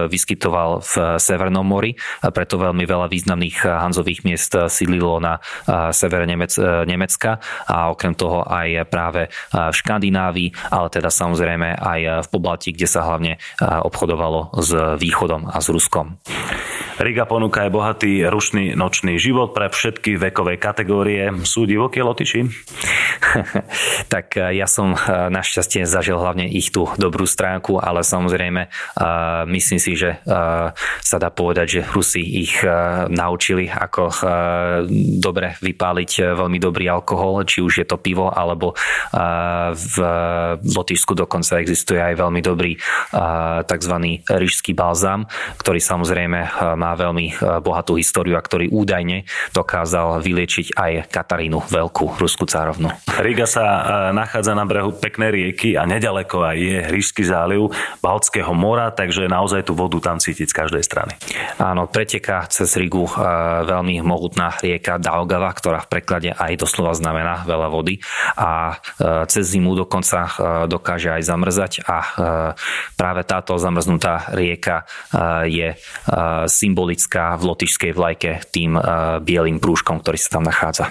vyskytoval 0.07 0.79
v 0.79 0.93
Severnom 1.19 1.67
mori, 1.67 1.99
a 2.23 2.31
preto 2.31 2.55
veľmi 2.55 2.87
veľa 2.87 3.11
významných 3.11 3.67
Hanzových 3.67 4.23
miest 4.23 4.55
sídlilo 4.55 5.19
na 5.19 5.43
uh, 5.43 5.91
severe 5.91 6.23
Nemec- 6.23 6.87
Nemecka 6.87 7.43
a 7.67 7.91
okrem 7.91 8.15
toho 8.15 8.47
aj 8.47 8.87
práve 8.87 9.27
v 9.51 9.75
Škandinávii, 9.75 10.71
ale 10.71 10.87
teda 10.87 11.11
samozrejme 11.11 11.75
aj 11.75 11.99
v 12.23 12.27
Pobalti, 12.31 12.71
kde 12.71 12.87
sa 12.87 13.03
hlavne 13.03 13.35
obchodovalo 13.59 14.55
s 14.63 14.71
východom 14.95 15.51
a 15.51 15.59
s 15.59 15.67
Ruskom. 15.67 16.17
Riga 17.01 17.25
ponúka 17.25 17.65
aj 17.65 17.71
bohatý 17.73 18.11
rušný 18.29 18.77
nočný 18.77 19.17
život 19.17 19.57
pre 19.57 19.73
všetky 19.73 20.13
vekové 20.19 20.61
kategórie. 20.61 21.33
Sú 21.41 21.65
divoké 21.65 22.05
lotiči? 22.05 22.45
tak 24.13 24.37
eh, 24.37 24.61
ja 24.61 24.69
som 24.69 24.93
eh, 24.93 24.99
našťastie 25.33 25.89
zažil 25.89 26.21
hlavne 26.21 26.45
ich 26.45 26.69
tú 26.69 26.85
dobrú 27.01 27.25
stránku, 27.25 27.81
ale 27.81 28.05
samozrejme 28.05 28.69
eh, 28.69 29.03
myslím 29.49 29.79
si, 29.81 29.97
že 29.97 30.21
sa 31.03 31.17
dá 31.17 31.29
povedať, 31.29 31.79
že 31.79 31.81
Rusi 31.93 32.21
ich 32.21 32.61
naučili, 33.09 33.69
ako 33.69 34.09
dobre 35.19 35.55
vypáliť 35.61 36.33
veľmi 36.33 36.57
dobrý 36.57 36.89
alkohol, 36.89 37.45
či 37.45 37.61
už 37.61 37.83
je 37.83 37.87
to 37.87 37.97
pivo, 38.01 38.29
alebo 38.29 38.73
v 39.73 39.95
Lotyšsku 40.63 41.13
dokonca 41.13 41.61
existuje 41.61 42.01
aj 42.01 42.15
veľmi 42.17 42.41
dobrý 42.41 42.77
tzv. 43.67 43.95
ryžský 44.27 44.73
balzám, 44.73 45.29
ktorý 45.61 45.79
samozrejme 45.79 46.39
má 46.83 46.91
veľmi 46.99 47.39
bohatú 47.63 47.95
históriu 47.95 48.35
a 48.35 48.43
ktorý 48.43 48.67
údajne 48.67 49.23
dokázal 49.55 50.19
vyliečiť 50.19 50.75
aj 50.75 50.91
Katarínu 51.07 51.63
Veľkú, 51.71 52.19
Rusku 52.19 52.43
cárovnu. 52.43 52.91
Riga 53.23 53.47
sa 53.47 53.63
nachádza 54.11 54.51
na 54.51 54.67
brehu 54.67 54.91
peknej 54.91 55.31
rieky 55.31 55.79
a 55.79 55.87
nedaleko 55.87 56.43
aj 56.43 56.57
je 56.59 56.77
Rížský 56.91 57.23
záliv 57.23 57.71
Baltského 58.03 58.51
mora, 58.51 58.91
takže 58.91 59.31
naozaj 59.31 59.71
tú 59.71 59.79
vodu 59.79 59.95
tam 60.03 60.19
cítiť 60.19 60.51
z 60.51 60.57
každej 60.59 60.83
strany. 60.83 61.15
Áno, 61.55 61.87
preteká 61.87 62.43
cez 62.51 62.75
Rigu 62.75 63.07
veľmi 63.63 64.03
mohutná 64.03 64.59
rieka 64.59 64.99
Daugava, 64.99 65.47
ktorá 65.55 65.79
v 65.87 65.91
preklade 65.95 66.35
aj 66.35 66.59
doslova 66.59 66.91
znamená 66.91 67.47
veľa 67.47 67.67
vody 67.71 68.03
a 68.35 68.75
cez 69.31 69.55
zimu 69.55 69.77
dokonca 69.77 70.27
dokáže 70.67 71.13
aj 71.13 71.23
zamrzať 71.23 71.71
a 71.87 71.97
práve 72.97 73.21
táto 73.23 73.55
zamrznutá 73.55 74.33
rieka 74.33 74.83
je 75.45 75.77
symbolická 76.73 77.37
v 77.37 77.53
lotišskej 77.53 77.91
vlajke 77.93 78.41
tým 78.49 78.73
bielým 79.21 79.61
prúžkom, 79.61 80.01
ktorý 80.01 80.17
sa 80.17 80.41
tam 80.41 80.49
nachádza. 80.49 80.89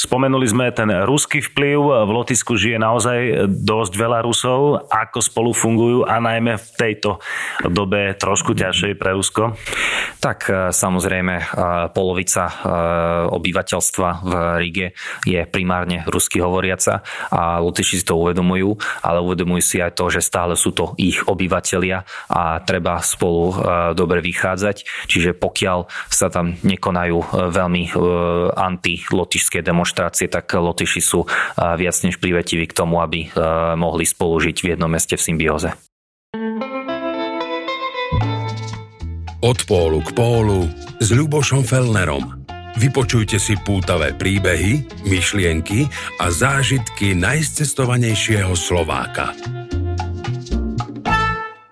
Spomenuli 0.00 0.48
sme 0.48 0.72
ten 0.72 0.88
ruský 0.88 1.44
vplyv. 1.44 2.08
V 2.08 2.10
Lotisku 2.16 2.56
žije 2.56 2.80
naozaj 2.80 3.52
dosť 3.52 3.92
veľa 4.00 4.24
Rusov. 4.24 4.88
Ako 4.88 5.20
spolu 5.20 5.52
fungujú 5.52 6.08
a 6.08 6.16
najmä 6.16 6.56
v 6.56 6.68
tejto 6.72 7.20
dobe 7.68 8.16
trošku 8.16 8.56
ťažšej 8.56 8.96
pre 8.96 9.12
Rusko? 9.12 9.60
Tak 10.20 10.38
e, 10.48 10.52
samozrejme 10.72 11.34
e, 11.36 11.44
polovica 11.92 12.48
e, 12.48 12.54
obyvateľstva 13.28 14.08
v 14.24 14.32
Rige 14.64 14.86
je 15.28 15.40
primárne 15.44 16.08
rusky 16.08 16.40
hovoriaca 16.40 17.04
a 17.28 17.60
Lotyši 17.60 18.00
si 18.00 18.04
to 18.04 18.16
uvedomujú, 18.16 18.80
ale 19.04 19.20
uvedomujú 19.20 19.60
si 19.60 19.76
aj 19.84 20.00
to, 20.00 20.08
že 20.08 20.24
stále 20.24 20.56
sú 20.56 20.72
to 20.72 20.96
ich 20.96 21.20
obyvateľia 21.28 22.08
a 22.32 22.56
treba 22.64 23.04
spolu 23.04 23.52
dobre 23.92 24.24
vychádzať. 24.24 25.08
Čiže 25.08 25.36
pokiaľ 25.36 25.88
sa 26.08 26.32
tam 26.32 26.56
nekonajú 26.64 27.52
veľmi 27.52 27.92
anti-lotyšské 28.56 29.60
demonstrácie, 29.60 29.89
demonstrácie, 29.90 30.30
tak 30.30 30.46
Lotyši 30.54 31.02
sú 31.02 31.26
viac 31.58 31.96
než 32.06 32.22
privetiví 32.22 32.70
k 32.70 32.78
tomu, 32.78 33.02
aby 33.02 33.26
mohli 33.74 34.06
spolužiť 34.06 34.56
v 34.62 34.68
jednom 34.78 34.86
meste 34.86 35.18
v 35.18 35.26
symbióze. 35.26 35.74
Od 39.42 39.58
pólu 39.66 39.98
k 40.06 40.10
pólu 40.14 40.70
s 41.02 41.08
Ľubošom 41.10 41.66
Felnerom. 41.66 42.46
Vypočujte 42.78 43.42
si 43.42 43.58
pútavé 43.58 44.14
príbehy, 44.14 45.02
myšlienky 45.10 45.90
a 46.22 46.30
zážitky 46.30 47.18
najcestovanejšieho 47.18 48.54
Slováka. 48.54 49.34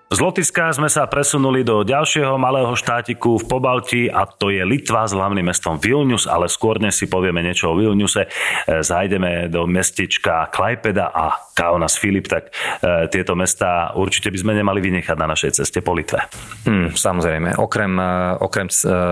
Z 0.09 0.25
Lotyska 0.25 0.73
sme 0.73 0.89
sa 0.89 1.05
presunuli 1.05 1.61
do 1.61 1.85
ďalšieho 1.85 2.33
malého 2.41 2.73
štátiku 2.73 3.37
v 3.37 3.45
Pobalti 3.45 4.03
a 4.09 4.25
to 4.25 4.49
je 4.49 4.65
Litva 4.65 5.05
s 5.05 5.13
hlavným 5.13 5.45
mestom 5.45 5.77
Vilnius, 5.77 6.25
ale 6.25 6.49
skôr 6.49 6.81
dnes 6.81 6.97
si 6.97 7.05
povieme 7.05 7.45
niečo 7.45 7.69
o 7.69 7.77
Vilniuse. 7.77 8.25
E, 8.25 8.29
zajdeme 8.81 9.53
do 9.53 9.69
mestečka 9.69 10.49
Klajpeda 10.49 11.13
a 11.13 11.53
Kaunas 11.53 12.01
Filip, 12.01 12.25
tak 12.25 12.49
e, 12.49 13.05
tieto 13.13 13.37
mesta 13.37 13.93
určite 13.93 14.33
by 14.33 14.37
sme 14.41 14.57
nemali 14.57 14.81
vynechať 14.81 15.13
na 15.13 15.29
našej 15.29 15.61
ceste 15.61 15.85
po 15.85 15.93
Litve. 15.93 16.25
Hmm, 16.65 16.89
samozrejme, 16.89 17.61
okrem, 17.61 17.93
e, 17.93 18.09
okrem 18.41 18.65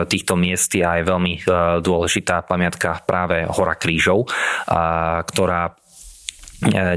týchto 0.10 0.34
miest 0.34 0.74
je 0.74 0.82
aj 0.82 1.06
veľmi 1.06 1.46
dôležitá 1.78 2.42
pamiatka 2.42 3.06
práve 3.06 3.46
Hora 3.46 3.78
krížov, 3.78 4.26
ktorá 5.30 5.78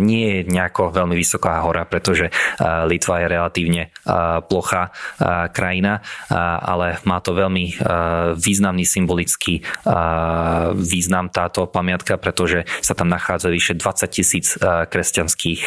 nie 0.00 0.40
je 0.40 0.40
nejako 0.48 0.92
veľmi 0.92 1.12
vysoká 1.12 1.60
hora, 1.60 1.84
pretože 1.84 2.28
e, 2.28 2.32
Litva 2.88 3.20
je 3.20 3.26
relatívne 3.28 3.82
e, 3.84 3.88
plochá 4.44 4.92
krajina, 5.52 6.00
ale 6.30 6.98
má 7.04 7.20
to 7.20 7.36
veľmi 7.36 7.76
významný 8.36 8.84
symbolický 8.86 9.62
význam 10.74 11.28
táto 11.28 11.68
pamiatka, 11.68 12.16
pretože 12.16 12.64
sa 12.80 12.96
tam 12.96 13.12
nachádza 13.12 13.52
vyše 13.52 13.74
20 13.76 14.08
tisíc 14.10 14.56
kresťanských 14.60 15.62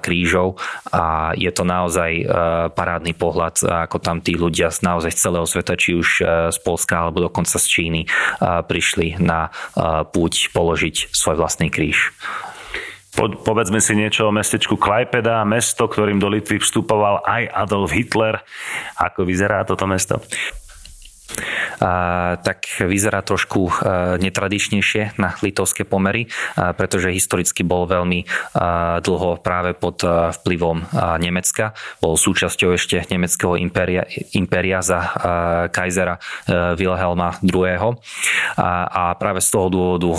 krížov 0.00 0.58
a 0.90 1.36
je 1.36 1.50
to 1.52 1.64
naozaj 1.66 2.24
parádny 2.72 3.12
pohľad, 3.14 3.62
ako 3.88 3.98
tam 4.00 4.24
tí 4.24 4.34
ľudia 4.34 4.72
naozaj 4.82 5.12
z 5.12 5.20
celého 5.20 5.46
sveta, 5.46 5.74
či 5.76 5.94
už 5.94 6.08
z 6.50 6.58
Polska 6.64 7.04
alebo 7.04 7.24
dokonca 7.24 7.60
z 7.60 7.66
Číny 7.66 8.00
prišli 8.40 9.20
na 9.20 9.52
púť 10.10 10.50
položiť 10.54 11.12
svoj 11.12 11.36
vlastný 11.38 11.68
kríž. 11.68 12.14
Po, 13.14 13.30
povedzme 13.30 13.78
si 13.78 13.94
niečo 13.94 14.26
o 14.26 14.34
mestečku 14.34 14.74
Klajpeda, 14.74 15.46
mesto, 15.46 15.86
ktorým 15.86 16.18
do 16.18 16.26
Litvy 16.26 16.58
vstupoval 16.58 17.22
aj 17.22 17.46
Adolf 17.46 17.94
Hitler. 17.94 18.42
Ako 18.98 19.22
vyzerá 19.22 19.62
toto 19.62 19.86
mesto? 19.86 20.18
Tak 22.44 22.58
vyzerá 22.80 23.20
trošku 23.20 23.70
netradičnejšie 24.20 25.18
na 25.18 25.34
litovské 25.42 25.82
pomery, 25.84 26.30
pretože 26.54 27.12
historicky 27.12 27.66
bol 27.66 27.86
veľmi 27.86 28.24
dlho 29.02 29.30
práve 29.42 29.74
pod 29.76 30.00
vplyvom 30.06 30.86
Nemecka. 31.20 31.76
Bol 31.98 32.14
súčasťou 32.16 32.74
ešte 32.74 33.04
nemeckého 33.10 33.58
impéria, 33.58 34.06
impéria 34.32 34.80
za 34.80 35.00
kajzera 35.70 36.18
Wilhelma 36.78 37.38
II. 37.42 37.98
A 38.58 39.14
práve 39.18 39.40
z 39.42 39.48
toho 39.50 39.66
dôvodu 39.68 40.10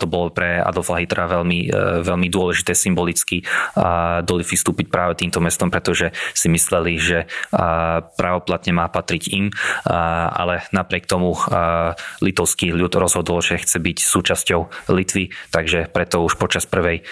to 0.00 0.06
bolo 0.08 0.32
pre 0.34 0.58
Adolfa 0.60 0.98
Hitlera 0.98 1.40
veľmi, 1.40 1.70
veľmi 2.02 2.28
dôležité 2.32 2.72
symbolicky 2.74 3.44
do 4.24 4.32
Litvy 4.40 4.56
vstúpiť 4.56 4.86
práve 4.88 5.18
týmto 5.18 5.38
mestom, 5.42 5.68
pretože 5.68 6.10
si 6.32 6.48
mysleli, 6.48 6.96
že 6.98 7.18
pravoplatne 8.16 8.72
má 8.72 8.86
patriť 8.88 9.22
im, 9.34 9.50
ale 10.30 10.53
ale 10.54 10.70
napriek 10.70 11.10
tomu 11.10 11.34
litovský 12.22 12.70
ľud 12.70 12.94
rozhodol, 12.94 13.42
že 13.42 13.58
chce 13.58 13.82
byť 13.82 13.98
súčasťou 13.98 14.60
Litvy, 14.94 15.34
takže 15.50 15.90
preto 15.90 16.22
už 16.22 16.38
počas 16.38 16.62
prvej 16.70 17.02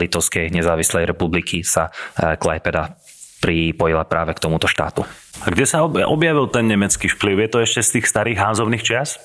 litovskej 0.00 0.48
nezávislej 0.48 1.04
republiky 1.04 1.60
sa 1.60 1.92
Klajpeda 2.16 2.96
pripojila 3.44 4.08
práve 4.08 4.32
k 4.32 4.40
tomuto 4.40 4.64
štátu. 4.64 5.04
A 5.38 5.54
kde 5.54 5.64
sa 5.70 5.86
objavil 5.86 6.50
ten 6.50 6.66
nemecký 6.66 7.06
vplyv? 7.06 7.46
Je 7.46 7.50
to 7.50 7.58
ešte 7.62 7.80
z 7.80 7.90
tých 7.98 8.06
starých 8.10 8.38
Hanzovných 8.42 8.82
čias? 8.82 9.22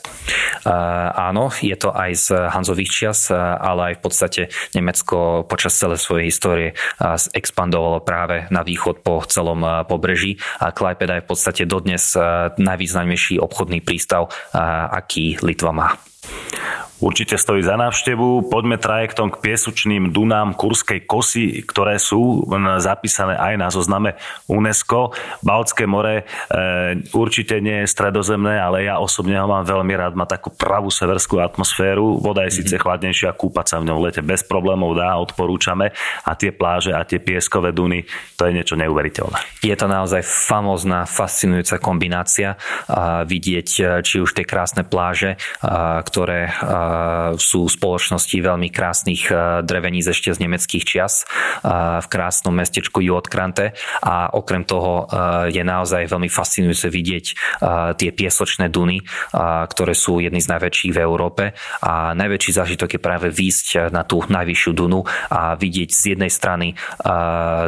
Uh, 0.63 1.09
áno, 1.11 1.49
je 1.59 1.73
to 1.73 1.89
aj 1.89 2.11
z 2.15 2.27
Hanzových 2.53 2.91
čias, 2.93 3.33
ale 3.33 3.91
aj 3.91 3.93
v 3.97 4.01
podstate 4.01 4.41
Nemecko 4.77 5.43
počas 5.49 5.73
celej 5.75 5.99
svojej 5.99 6.25
histórie 6.29 6.69
expandovalo 7.33 8.05
práve 8.05 8.45
na 8.53 8.61
východ 8.61 9.01
po 9.01 9.25
celom 9.25 9.65
pobreží 9.89 10.37
a 10.61 10.71
Klaipeda 10.71 11.19
je 11.19 11.25
v 11.25 11.29
podstate 11.29 11.63
dodnes 11.65 12.15
najvýznamnejší 12.61 13.41
obchodný 13.41 13.81
prístav, 13.81 14.29
aký 14.93 15.41
Litva 15.41 15.73
má. 15.73 15.89
Určite 17.03 17.35
stojí 17.35 17.59
za 17.59 17.75
návštevu. 17.75 18.47
Poďme 18.47 18.79
trajektom 18.79 19.27
k 19.27 19.43
piesučným 19.43 20.15
dunám 20.15 20.55
Kurskej 20.55 21.03
kosy, 21.03 21.59
ktoré 21.67 21.99
sú 21.99 22.47
zapísané 22.79 23.35
aj 23.35 23.53
na 23.59 23.67
zozname 23.67 24.15
UNESCO. 24.47 25.11
Baltské 25.43 25.83
more 25.83 26.23
e, 26.23 26.23
určite 27.11 27.59
nie 27.59 27.83
je 27.83 27.91
stredozemné, 27.91 28.55
ale 28.55 28.87
ja 28.87 29.03
osobne 29.03 29.35
ho 29.35 29.51
mám 29.51 29.67
veľmi 29.67 29.91
rád. 29.99 30.15
Má 30.15 30.23
takú 30.23 30.55
pravú 30.55 30.87
severskú 30.87 31.43
atmosféru. 31.43 32.23
Voda 32.23 32.47
je 32.47 32.55
mm-hmm. 32.55 32.71
síce 32.71 32.75
chladnejšia, 32.79 33.35
kúpať 33.35 33.75
sa 33.75 33.77
v 33.83 33.91
ňom 33.91 33.99
v 33.99 34.03
lete 34.07 34.23
bez 34.23 34.47
problémov 34.47 34.95
dá, 34.95 35.19
odporúčame. 35.19 35.91
A 36.23 36.39
tie 36.39 36.55
pláže 36.55 36.95
a 36.95 37.03
tie 37.03 37.19
pieskové 37.19 37.75
duny, 37.75 38.07
to 38.39 38.47
je 38.47 38.55
niečo 38.55 38.79
neuveriteľné. 38.79 39.59
Je 39.59 39.75
to 39.75 39.91
naozaj 39.91 40.23
famózna, 40.23 41.03
fascinujúca 41.03 41.83
kombinácia. 41.83 42.55
A 42.87 43.27
vidieť 43.27 43.69
e, 43.75 43.83
či 44.07 44.23
už 44.23 44.31
tie 44.31 44.47
krásne 44.47 44.87
pláže, 44.87 45.35
ktoré 46.07 46.47
sú 47.37 47.67
spoločnosti 47.67 48.37
veľmi 48.39 48.71
krásnych 48.73 49.29
dreveníc 49.63 50.09
ešte 50.09 50.33
z 50.33 50.41
nemeckých 50.41 50.83
čias 50.83 51.27
v 51.99 52.07
krásnom 52.09 52.55
mestečku 52.55 53.03
Jodkrante 53.03 53.75
a 54.01 54.33
okrem 54.33 54.65
toho 54.65 55.05
je 55.51 55.61
naozaj 55.61 56.09
veľmi 56.09 56.27
fascinujúce 56.31 56.87
vidieť 56.89 57.25
tie 57.99 58.09
piesočné 58.09 58.73
duny, 58.73 59.05
ktoré 59.69 59.93
sú 59.93 60.17
jedny 60.23 60.41
z 60.41 60.49
najväčších 60.49 60.93
v 60.95 60.99
Európe 61.03 61.43
a 61.83 62.17
najväčší 62.17 62.51
zážitok 62.57 62.97
je 62.97 63.01
práve 63.03 63.27
výjsť 63.29 63.93
na 63.93 64.01
tú 64.07 64.23
najvyššiu 64.25 64.71
dunu 64.73 65.05
a 65.29 65.53
vidieť 65.53 65.89
z 65.93 66.03
jednej 66.17 66.31
strany 66.31 66.73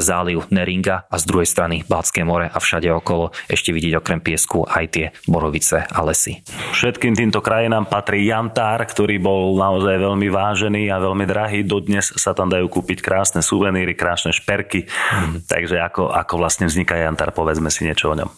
záliv 0.02 0.50
Neringa 0.50 1.06
a 1.06 1.16
z 1.22 1.24
druhej 1.30 1.46
strany 1.46 1.86
Baltské 1.86 2.26
more 2.26 2.50
a 2.50 2.58
všade 2.58 2.90
okolo 2.90 3.30
ešte 3.46 3.70
vidieť 3.70 3.94
okrem 4.02 4.20
piesku 4.24 4.66
aj 4.66 4.86
tie 4.90 5.06
borovice 5.30 5.86
a 5.86 6.00
lesy. 6.02 6.42
Všetkým 6.74 7.14
týmto 7.14 7.46
krajinám 7.46 7.86
patrí 7.86 8.26
Jantár, 8.26 8.82
ktorý 8.82 9.05
ktorý 9.06 9.22
bol 9.22 9.54
naozaj 9.54 10.02
veľmi 10.02 10.34
vážený 10.34 10.89
a 10.89 10.98
veľmi 10.98 11.30
drahý. 11.30 11.62
Dodnes 11.62 12.10
sa 12.18 12.34
tam 12.34 12.50
dajú 12.50 12.65
kúpiť 12.65 13.06
krásne 13.06 13.46
suveníry, 13.46 13.94
krásne 13.94 14.34
šperky. 14.34 14.89
Mm. 14.89 15.46
Takže 15.46 15.78
ako, 15.78 16.10
ako 16.10 16.41
vlastne 16.41 16.65
vzniká 16.65 16.98
Jantár, 16.98 17.30
povedzme 17.30 17.70
si 17.70 17.86
niečo 17.86 18.10
o 18.10 18.18
ňom. 18.18 18.34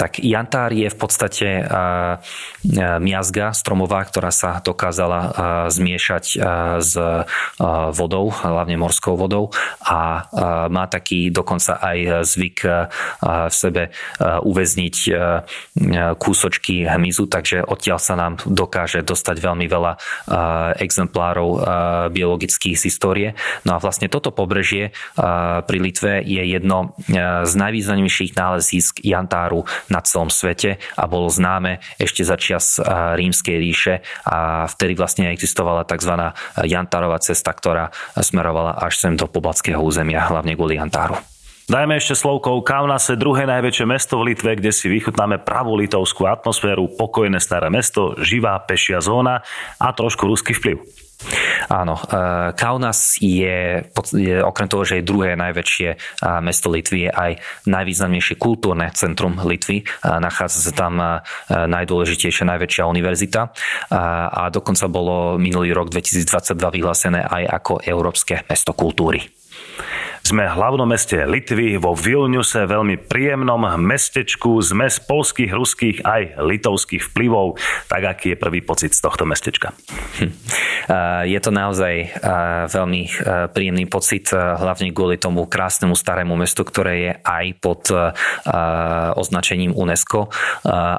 Tak 0.00 0.24
Jantár 0.24 0.72
je 0.72 0.88
v 0.88 0.96
podstate 0.96 1.60
uh, 1.60 2.16
miazga 2.96 3.52
stromová, 3.52 4.08
ktorá 4.08 4.32
sa 4.32 4.64
dokázala 4.64 5.20
uh, 5.20 5.30
zmiešať 5.68 6.24
uh, 6.40 6.80
s 6.80 6.96
uh, 6.96 7.28
vodou, 7.92 8.32
hlavne 8.32 8.80
morskou 8.80 9.20
vodou 9.20 9.52
a 9.84 10.24
uh, 10.24 10.72
má 10.72 10.88
taký 10.88 11.28
dokonca 11.28 11.76
aj 11.76 12.24
zvyk 12.24 12.58
uh, 12.64 12.88
v 13.20 13.52
sebe 13.52 13.92
uh, 13.92 14.40
uväzniť 14.40 14.96
uh, 15.12 15.44
kúsočky 16.16 16.88
hmyzu, 16.88 17.28
takže 17.28 17.68
odtiaľ 17.68 18.00
sa 18.00 18.16
nám 18.16 18.40
dokáže 18.48 19.04
dostať 19.04 19.44
veľmi 19.44 19.68
veľa 19.68 20.00
exemplárov 20.80 21.50
biologických 22.10 22.76
z 22.78 22.82
histórie. 22.88 23.28
No 23.68 23.76
a 23.76 23.82
vlastne 23.82 24.10
toto 24.10 24.32
pobrežie 24.34 24.90
pri 25.66 25.78
Litve 25.78 26.24
je 26.24 26.42
jedno 26.46 26.96
z 27.46 27.52
najvýznamnejších 27.56 28.34
nálezísk 28.34 29.04
jantáru 29.04 29.64
na 29.92 30.00
celom 30.02 30.32
svete 30.32 30.82
a 30.96 31.04
bolo 31.06 31.30
známe 31.30 31.84
ešte 32.00 32.22
za 32.26 32.36
čas 32.40 32.80
rímskej 32.90 33.56
ríše 33.60 33.94
a 34.26 34.66
vtedy 34.66 34.98
vlastne 34.98 35.30
existovala 35.30 35.86
tzv. 35.86 36.34
jantárová 36.64 37.22
cesta, 37.22 37.54
ktorá 37.54 37.94
smerovala 38.18 38.76
až 38.80 38.98
sem 38.98 39.14
do 39.14 39.30
poblackého 39.30 39.78
územia, 39.80 40.26
hlavne 40.26 40.56
kvôli 40.56 40.80
jantáru. 40.80 41.35
Dajme 41.66 41.98
ešte 41.98 42.14
slovkou 42.14 42.62
Kaunase, 42.62 43.18
druhé 43.18 43.42
najväčšie 43.42 43.90
mesto 43.90 44.22
v 44.22 44.30
Litve, 44.30 44.54
kde 44.54 44.70
si 44.70 44.86
vychutnáme 44.86 45.42
pravú 45.42 45.74
litovskú 45.74 46.22
atmosféru, 46.22 46.94
pokojné 46.94 47.42
staré 47.42 47.74
mesto, 47.74 48.14
živá 48.22 48.54
pešia 48.62 49.02
zóna 49.02 49.42
a 49.82 49.90
trošku 49.90 50.30
ruský 50.30 50.54
vplyv. 50.54 50.78
Áno, 51.66 51.98
e, 51.98 52.02
Kaunas 52.54 53.18
je, 53.18 53.82
je 54.14 54.36
okrem 54.46 54.68
toho, 54.70 54.86
že 54.86 55.02
je 55.02 55.10
druhé 55.10 55.34
najväčšie 55.34 55.88
e, 55.90 55.96
mesto 56.38 56.70
Litvy, 56.70 57.08
je 57.08 57.10
aj 57.10 57.32
najvýznamnejšie 57.66 58.38
kultúrne 58.38 58.86
centrum 58.94 59.34
Litvy. 59.34 59.82
E, 59.82 59.84
nachádza 60.06 60.70
sa 60.70 60.72
tam 60.76 61.02
najdôležitejšia, 61.50 62.46
najväčšia 62.46 62.86
univerzita 62.86 63.50
a 64.30 64.54
dokonca 64.54 64.86
bolo 64.86 65.34
minulý 65.34 65.74
rok 65.74 65.90
2022 65.90 66.54
vyhlásené 66.54 67.26
aj 67.26 67.42
ako 67.58 67.72
Európske 67.82 68.46
mesto 68.46 68.70
kultúry. 68.70 69.35
Sme 70.26 70.42
v 70.50 70.58
hlavnom 70.58 70.90
meste 70.90 71.22
Litvy, 71.22 71.78
vo 71.78 71.94
Vilniuse, 71.94 72.66
veľmi 72.66 72.98
príjemnom 72.98 73.78
mestečku, 73.78 74.58
z 74.58 74.74
polských, 75.06 75.54
ruských 75.54 76.02
aj 76.02 76.42
litovských 76.42 76.98
vplyvov. 77.14 77.54
Tak 77.86 78.02
aký 78.02 78.34
je 78.34 78.42
prvý 78.42 78.58
pocit 78.58 78.90
z 78.90 79.06
tohto 79.06 79.22
mestečka? 79.22 79.70
Hm. 80.18 80.34
Je 81.30 81.38
to 81.38 81.50
naozaj 81.54 82.18
veľmi 82.74 83.02
príjemný 83.54 83.86
pocit, 83.86 84.34
hlavne 84.34 84.90
kvôli 84.90 85.14
tomu 85.14 85.46
krásnemu 85.46 85.94
starému 85.94 86.34
mestu, 86.34 86.66
ktoré 86.66 86.94
je 86.98 87.12
aj 87.22 87.46
pod 87.62 87.82
označením 89.14 89.78
UNESCO 89.78 90.26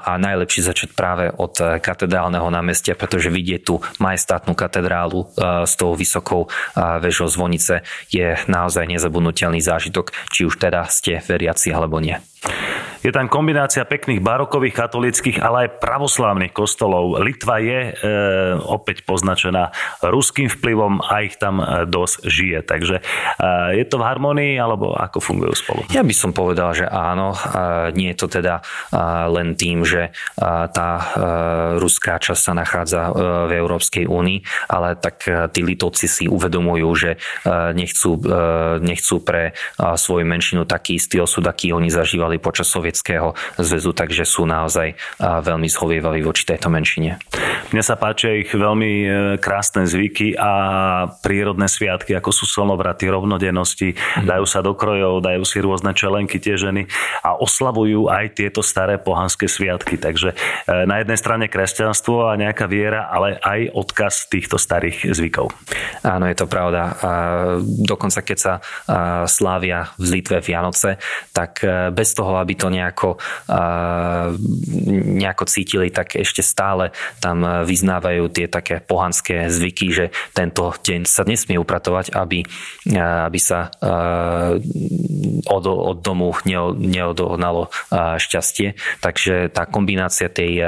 a 0.08 0.16
najlepšie 0.16 0.72
začať 0.72 0.96
práve 0.96 1.36
od 1.36 1.84
katedrálneho 1.84 2.48
námestia, 2.48 2.96
pretože 2.96 3.28
vidieť 3.28 3.62
tú 3.68 3.84
majestátnu 4.00 4.56
katedrálu 4.56 5.28
s 5.68 5.76
tou 5.76 6.00
vysokou 6.00 6.48
väžou 6.80 7.28
zvonice 7.28 7.84
je 8.08 8.40
naozaj 8.48 8.88
nezabudnutelné 8.88 9.16
nezabudnutelný 9.18 9.62
zážitok, 9.62 10.14
či 10.30 10.46
už 10.46 10.62
teda 10.62 10.86
ste 10.86 11.18
veriaci 11.26 11.74
alebo 11.74 11.98
nie. 11.98 12.22
Je 13.06 13.16
tam 13.16 13.32
kombinácia 13.32 13.88
pekných 13.88 14.20
barokových, 14.20 14.76
katolických, 14.76 15.38
ale 15.40 15.70
aj 15.70 15.80
pravoslávnych 15.80 16.52
kostolov. 16.52 17.22
Litva 17.24 17.62
je 17.62 17.80
e, 17.88 17.92
opäť 18.58 19.06
poznačená 19.06 19.72
ruským 20.02 20.50
vplyvom 20.52 21.00
a 21.06 21.24
ich 21.24 21.38
tam 21.40 21.62
e, 21.62 21.88
dosť 21.88 22.16
žije. 22.28 22.60
Takže 22.68 22.96
e, 23.00 23.04
je 23.80 23.86
to 23.88 24.02
v 24.02 24.04
harmonii, 24.04 24.54
alebo 24.60 24.92
ako 24.92 25.24
fungujú 25.24 25.56
spolu? 25.56 25.82
Ja 25.94 26.04
by 26.04 26.12
som 26.12 26.36
povedal, 26.36 26.74
že 26.74 26.86
áno. 26.90 27.32
E, 27.32 27.40
nie 27.96 28.12
je 28.12 28.18
to 28.18 28.28
teda 28.28 28.60
e, 28.60 28.64
len 29.30 29.56
tým, 29.56 29.88
že 29.88 30.10
e, 30.10 30.12
tá 30.74 30.92
e, 31.00 31.04
ruská 31.80 32.20
časť 32.20 32.42
sa 32.44 32.54
nachádza 32.58 33.02
e, 33.08 33.12
v 33.48 33.52
Európskej 33.56 34.04
únii, 34.10 34.68
ale 34.68 35.00
tak 35.00 35.24
e, 35.30 35.48
tí 35.54 35.64
Litovci 35.64 36.12
si 36.12 36.26
uvedomujú, 36.28 36.90
že 36.98 37.12
e, 37.16 37.18
nechcú, 37.72 38.20
e, 38.20 38.84
nechcú 38.84 39.24
pre 39.24 39.56
e, 39.56 39.86
svoju 39.96 40.28
menšinu 40.28 40.68
taký 40.68 41.00
istý 41.00 41.24
osud, 41.24 41.46
aký 41.48 41.72
oni 41.72 41.88
zažívali 41.88 42.27
počas 42.36 42.68
Sovietskeho 42.68 43.32
zväzu, 43.56 43.96
takže 43.96 44.28
sú 44.28 44.44
naozaj 44.44 45.00
veľmi 45.24 45.72
zhovievaví 45.72 46.20
voči 46.28 46.44
tejto 46.44 46.68
menšine. 46.68 47.16
Mne 47.68 47.84
sa 47.84 48.00
páčia 48.00 48.40
ich 48.40 48.48
veľmi 48.48 48.92
e, 49.04 49.08
krásne 49.44 49.84
zvyky 49.84 50.40
a 50.40 50.52
prírodné 51.20 51.68
sviatky, 51.68 52.16
ako 52.16 52.32
sú 52.32 52.48
slnovraty, 52.48 53.12
rovnodennosti, 53.12 53.92
mm. 53.92 54.24
dajú 54.24 54.46
sa 54.48 54.64
do 54.64 54.72
krojov, 54.72 55.20
dajú 55.20 55.44
si 55.44 55.60
rôzne 55.60 55.92
čelenky 55.92 56.40
tie 56.40 56.56
ženy 56.56 56.88
a 57.28 57.36
oslavujú 57.36 58.08
aj 58.08 58.40
tieto 58.40 58.64
staré 58.64 58.96
pohanské 58.96 59.52
sviatky. 59.52 60.00
Takže 60.00 60.32
e, 60.32 60.36
na 60.88 61.04
jednej 61.04 61.20
strane 61.20 61.46
kresťanstvo 61.52 62.32
a 62.32 62.40
nejaká 62.40 62.72
viera, 62.72 63.12
ale 63.12 63.36
aj 63.44 63.76
odkaz 63.76 64.32
týchto 64.32 64.56
starých 64.56 65.12
zvykov. 65.12 65.52
Áno, 66.08 66.24
je 66.32 66.38
to 66.40 66.48
pravda. 66.48 66.96
Dokonca 67.84 68.24
keď 68.24 68.38
sa 68.38 68.54
slávia 69.28 69.92
v 70.00 70.20
Litve 70.20 70.40
Vianoce, 70.40 70.96
tak 71.36 71.60
e, 71.68 71.92
bez 71.92 72.16
toho, 72.16 72.40
aby 72.40 72.54
to 72.56 72.72
nejako, 72.72 73.20
nejako 74.88 75.44
cítili, 75.46 75.92
tak 75.92 76.16
ešte 76.16 76.40
stále 76.40 76.96
tam 77.20 77.57
vyznávajú 77.64 78.30
tie 78.30 78.46
také 78.52 78.84
pohanské 78.84 79.48
zvyky, 79.48 79.88
že 79.90 80.06
tento 80.36 80.74
deň 80.76 81.08
sa 81.08 81.24
nesmie 81.24 81.58
upratovať, 81.58 82.14
aby, 82.14 82.44
aby 82.98 83.40
sa 83.40 83.72
od, 85.48 85.64
od 85.66 85.98
domu 86.04 86.36
neodohnalo 86.78 87.72
šťastie. 87.94 88.76
Takže 89.00 89.50
tá 89.54 89.66
kombinácia 89.66 90.28
tej, 90.28 90.62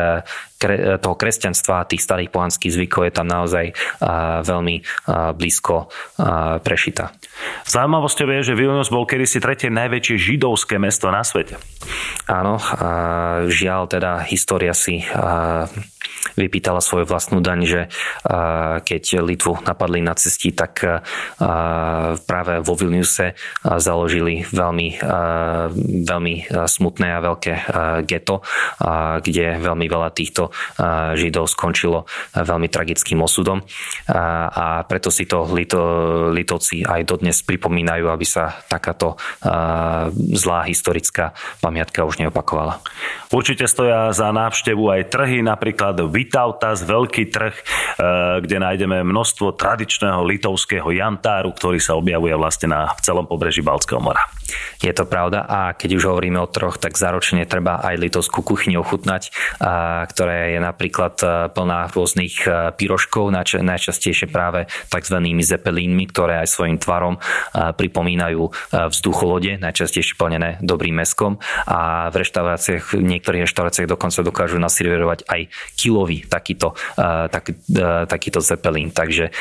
toho 1.00 1.16
kresťanstva 1.16 1.82
a 1.82 1.88
tých 1.88 2.04
starých 2.04 2.36
pohanských 2.36 2.76
zvykov 2.76 3.08
je 3.08 3.14
tam 3.16 3.32
naozaj 3.32 3.72
veľmi 4.44 4.76
blízko 5.40 5.88
prešita. 6.62 7.16
Zaujímavosťou 7.64 8.28
je, 8.28 8.52
že 8.52 8.58
Vilnius 8.60 8.92
bol 8.92 9.08
kedysi 9.08 9.40
tretie 9.40 9.72
najväčšie 9.72 10.16
židovské 10.20 10.76
mesto 10.76 11.08
na 11.08 11.24
svete. 11.24 11.56
Áno, 12.28 12.60
žiaľ 13.48 13.88
teda 13.88 14.28
história 14.28 14.76
si 14.76 15.00
vypýtala 16.36 16.84
svoju 16.84 17.08
vlastnú 17.08 17.40
daň, 17.40 17.60
že 17.64 17.82
keď 18.84 19.24
Litvu 19.24 19.64
napadli 19.64 20.04
nacisti, 20.04 20.52
tak 20.52 20.84
práve 22.28 22.54
vo 22.60 22.74
Vilniuse 22.76 23.40
založili 23.64 24.44
veľmi, 24.44 25.00
veľmi 26.04 26.36
smutné 26.68 27.08
a 27.16 27.24
veľké 27.24 27.54
geto, 28.04 28.44
kde 29.24 29.46
veľmi 29.64 29.88
veľa 29.88 30.12
týchto 30.12 30.49
Židov 31.16 31.50
skončilo 31.50 32.06
veľmi 32.36 32.68
tragickým 32.68 33.22
osudom 33.24 33.64
a 34.10 34.84
preto 34.86 35.10
si 35.14 35.26
to 35.26 35.48
Lito, 35.50 35.82
Litovci 36.32 36.84
aj 36.86 37.06
dodnes 37.06 37.42
pripomínajú, 37.46 38.10
aby 38.10 38.26
sa 38.26 38.62
takáto 38.68 39.18
zlá 40.16 40.66
historická 40.66 41.34
pamiatka 41.60 42.06
už 42.06 42.22
neopakovala. 42.22 42.82
Určite 43.30 43.70
stoja 43.70 44.10
za 44.10 44.34
návštevu 44.34 44.90
aj 44.90 45.14
trhy, 45.14 45.46
napríklad 45.46 46.02
Vitautas, 46.10 46.82
veľký 46.82 47.30
trh, 47.30 47.54
e, 47.54 47.64
kde 48.42 48.58
nájdeme 48.58 49.06
množstvo 49.06 49.54
tradičného 49.54 50.26
litovského 50.26 50.90
jantáru, 50.90 51.54
ktorý 51.54 51.78
sa 51.78 51.94
objavuje 51.94 52.34
vlastne 52.34 52.74
na 52.74 52.90
celom 53.06 53.30
pobreží 53.30 53.62
Balckého 53.62 54.02
mora. 54.02 54.26
Je 54.82 54.90
to 54.90 55.06
pravda 55.06 55.46
a 55.46 55.78
keď 55.78 56.02
už 56.02 56.10
hovoríme 56.10 56.42
o 56.42 56.50
troch, 56.50 56.82
tak 56.82 56.98
záročne 56.98 57.46
treba 57.46 57.78
aj 57.86 58.02
litovskú 58.02 58.42
kuchyňu 58.42 58.82
ochutnať, 58.82 59.30
ktorá 60.10 60.32
je 60.34 60.39
napríklad 60.60 61.16
e, 61.22 61.26
plná 61.52 61.92
rôznych 61.92 62.36
e, 62.46 62.72
pyroškov, 62.76 63.32
najčastejšie 63.34 64.28
práve 64.30 64.70
tzv. 64.88 65.18
zepelínmi, 65.44 66.06
ktoré 66.10 66.42
aj 66.44 66.48
svojim 66.50 66.78
tvarom 66.80 67.22
pripomínajú 67.54 68.52
vzducholode, 68.92 69.58
najčastejšie 69.58 70.16
plnené 70.16 70.62
dobrým 70.62 71.02
meskom 71.02 71.42
a 71.66 72.10
v 72.14 72.16
reštauráciách 72.22 73.00
niektorých 73.00 73.46
reštauráciách 73.48 73.90
dokonca 73.90 74.20
dokážu 74.22 74.58
naservirovať 74.62 75.26
aj 75.26 75.42
kilový 75.76 76.28
takýto, 76.28 76.78
tak, 76.96 77.56
takýto 78.08 78.40
zepelín, 78.44 78.94
takže 78.94 79.34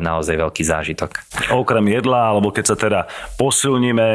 naozaj 0.00 0.36
veľký 0.38 0.62
zážitok. 0.62 1.10
Okrem 1.54 1.86
jedla, 1.90 2.34
alebo 2.34 2.54
keď 2.54 2.64
sa 2.74 2.76
teda 2.76 3.00
posilníme, 3.36 4.06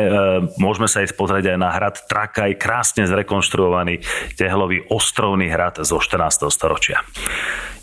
môžeme 0.58 0.88
sa 0.88 1.04
ísť 1.04 1.16
pozrieť 1.18 1.56
aj 1.56 1.58
na 1.60 1.70
hrad 1.74 1.96
Trakaj, 2.08 2.52
krásne 2.58 3.04
zrekonštruovaný 3.10 4.04
tehlový 4.40 4.86
ostrovný 4.90 5.50
hrad 5.50 5.82
zo 5.82 6.00
14. 6.00 6.23
storočia. 6.30 7.02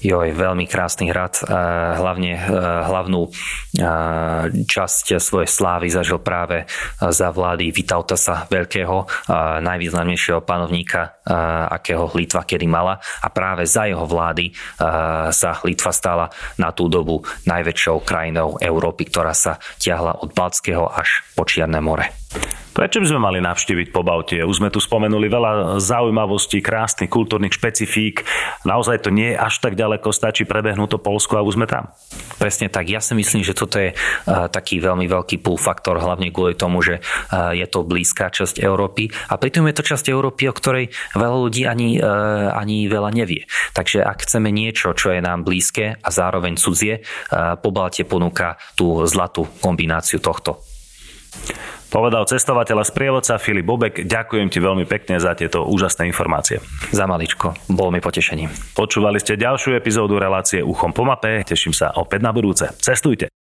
Joj, 0.00 0.32
veľmi 0.32 0.64
krásny 0.64 1.12
hrad. 1.12 1.44
Hlavne 2.00 2.32
hlavnú 2.88 3.28
časť 4.64 5.20
svojej 5.20 5.44
slávy 5.44 5.92
zažil 5.92 6.16
práve 6.24 6.64
za 6.96 7.28
vlády 7.28 7.68
Vitautasa 7.68 8.48
Veľkého, 8.48 9.04
najvýznamnejšieho 9.60 10.40
panovníka, 10.40 11.20
akého 11.68 12.08
Litva 12.16 12.48
kedy 12.48 12.64
mala. 12.64 12.96
A 13.20 13.28
práve 13.28 13.68
za 13.68 13.92
jeho 13.92 14.08
vlády 14.08 14.56
sa 15.36 15.60
Litva 15.68 15.92
stala 15.92 16.32
na 16.56 16.72
tú 16.72 16.88
dobu 16.88 17.20
najväčšou 17.44 18.00
krajinou 18.00 18.56
Európy, 18.56 19.04
ktorá 19.12 19.36
sa 19.36 19.60
ťahla 19.76 20.24
od 20.24 20.32
Baltského 20.32 20.88
až 20.88 21.28
po 21.36 21.44
Čierne 21.44 21.84
more. 21.84 22.08
Prečo 22.70 23.02
by 23.02 23.06
sme 23.10 23.20
mali 23.20 23.38
navštíviť 23.42 23.90
Baltie? 23.90 24.46
Už 24.46 24.62
sme 24.62 24.70
tu 24.70 24.78
spomenuli 24.78 25.26
veľa 25.26 25.82
zaujímavostí, 25.82 26.62
krásnych 26.62 27.10
kultúrnych 27.10 27.52
špecifík. 27.52 28.22
Naozaj 28.62 29.04
to 29.04 29.10
nie 29.10 29.34
je 29.34 29.36
až 29.36 29.58
tak 29.58 29.74
ďaleko, 29.74 30.14
stačí 30.14 30.46
prebehnúť 30.46 30.94
to 30.94 30.98
Polsko 31.02 31.36
a 31.36 31.44
už 31.44 31.58
sme 31.58 31.66
tam. 31.66 31.90
Presne 32.38 32.70
tak. 32.70 32.86
Ja 32.86 33.02
si 33.02 33.18
myslím, 33.18 33.42
že 33.42 33.58
toto 33.58 33.82
je 33.82 33.92
uh, 33.92 34.46
taký 34.46 34.78
veľmi 34.78 35.10
veľký 35.10 35.42
pull 35.42 35.58
faktor, 35.58 35.98
hlavne 35.98 36.30
kvôli 36.30 36.54
tomu, 36.54 36.78
že 36.80 37.02
uh, 37.02 37.50
je 37.52 37.66
to 37.66 37.82
blízka 37.82 38.30
časť 38.30 38.62
Európy 38.62 39.10
a 39.28 39.34
pritom 39.34 39.66
je 39.66 39.74
to 39.74 39.84
časť 39.84 40.06
Európy, 40.08 40.46
o 40.46 40.54
ktorej 40.54 40.94
veľa 41.18 41.38
ľudí 41.42 41.66
ani, 41.66 41.98
uh, 41.98 42.54
ani 42.54 42.86
veľa 42.86 43.10
nevie. 43.10 43.50
Takže 43.74 44.06
ak 44.06 44.24
chceme 44.24 44.54
niečo, 44.54 44.94
čo 44.94 45.10
je 45.10 45.20
nám 45.20 45.42
blízke 45.42 45.98
a 45.98 46.08
zároveň 46.08 46.54
cudzie, 46.56 47.02
Pobaltie 47.60 48.06
ponúka 48.06 48.56
tú 48.78 49.02
zlatú 49.04 49.48
kombináciu 49.58 50.22
tohto. 50.22 50.62
Povedal 51.90 52.22
cestovateľ 52.22 52.82
a 52.82 52.84
sprievodca 52.86 53.34
Filip 53.42 53.66
Bobek. 53.66 54.06
Ďakujem 54.06 54.46
ti 54.46 54.62
veľmi 54.62 54.86
pekne 54.86 55.18
za 55.18 55.34
tieto 55.34 55.66
úžasné 55.66 56.06
informácie. 56.06 56.62
Za 56.94 57.10
maličko. 57.10 57.58
Bolo 57.66 57.90
mi 57.90 57.98
potešením. 57.98 58.46
Počúvali 58.78 59.18
ste 59.18 59.34
ďalšiu 59.34 59.74
epizódu 59.74 60.22
relácie 60.22 60.62
Uchom 60.62 60.94
po 60.94 61.02
mape. 61.02 61.42
Teším 61.42 61.74
sa 61.74 61.90
opäť 61.98 62.22
na 62.22 62.30
budúce. 62.30 62.70
Cestujte. 62.78 63.30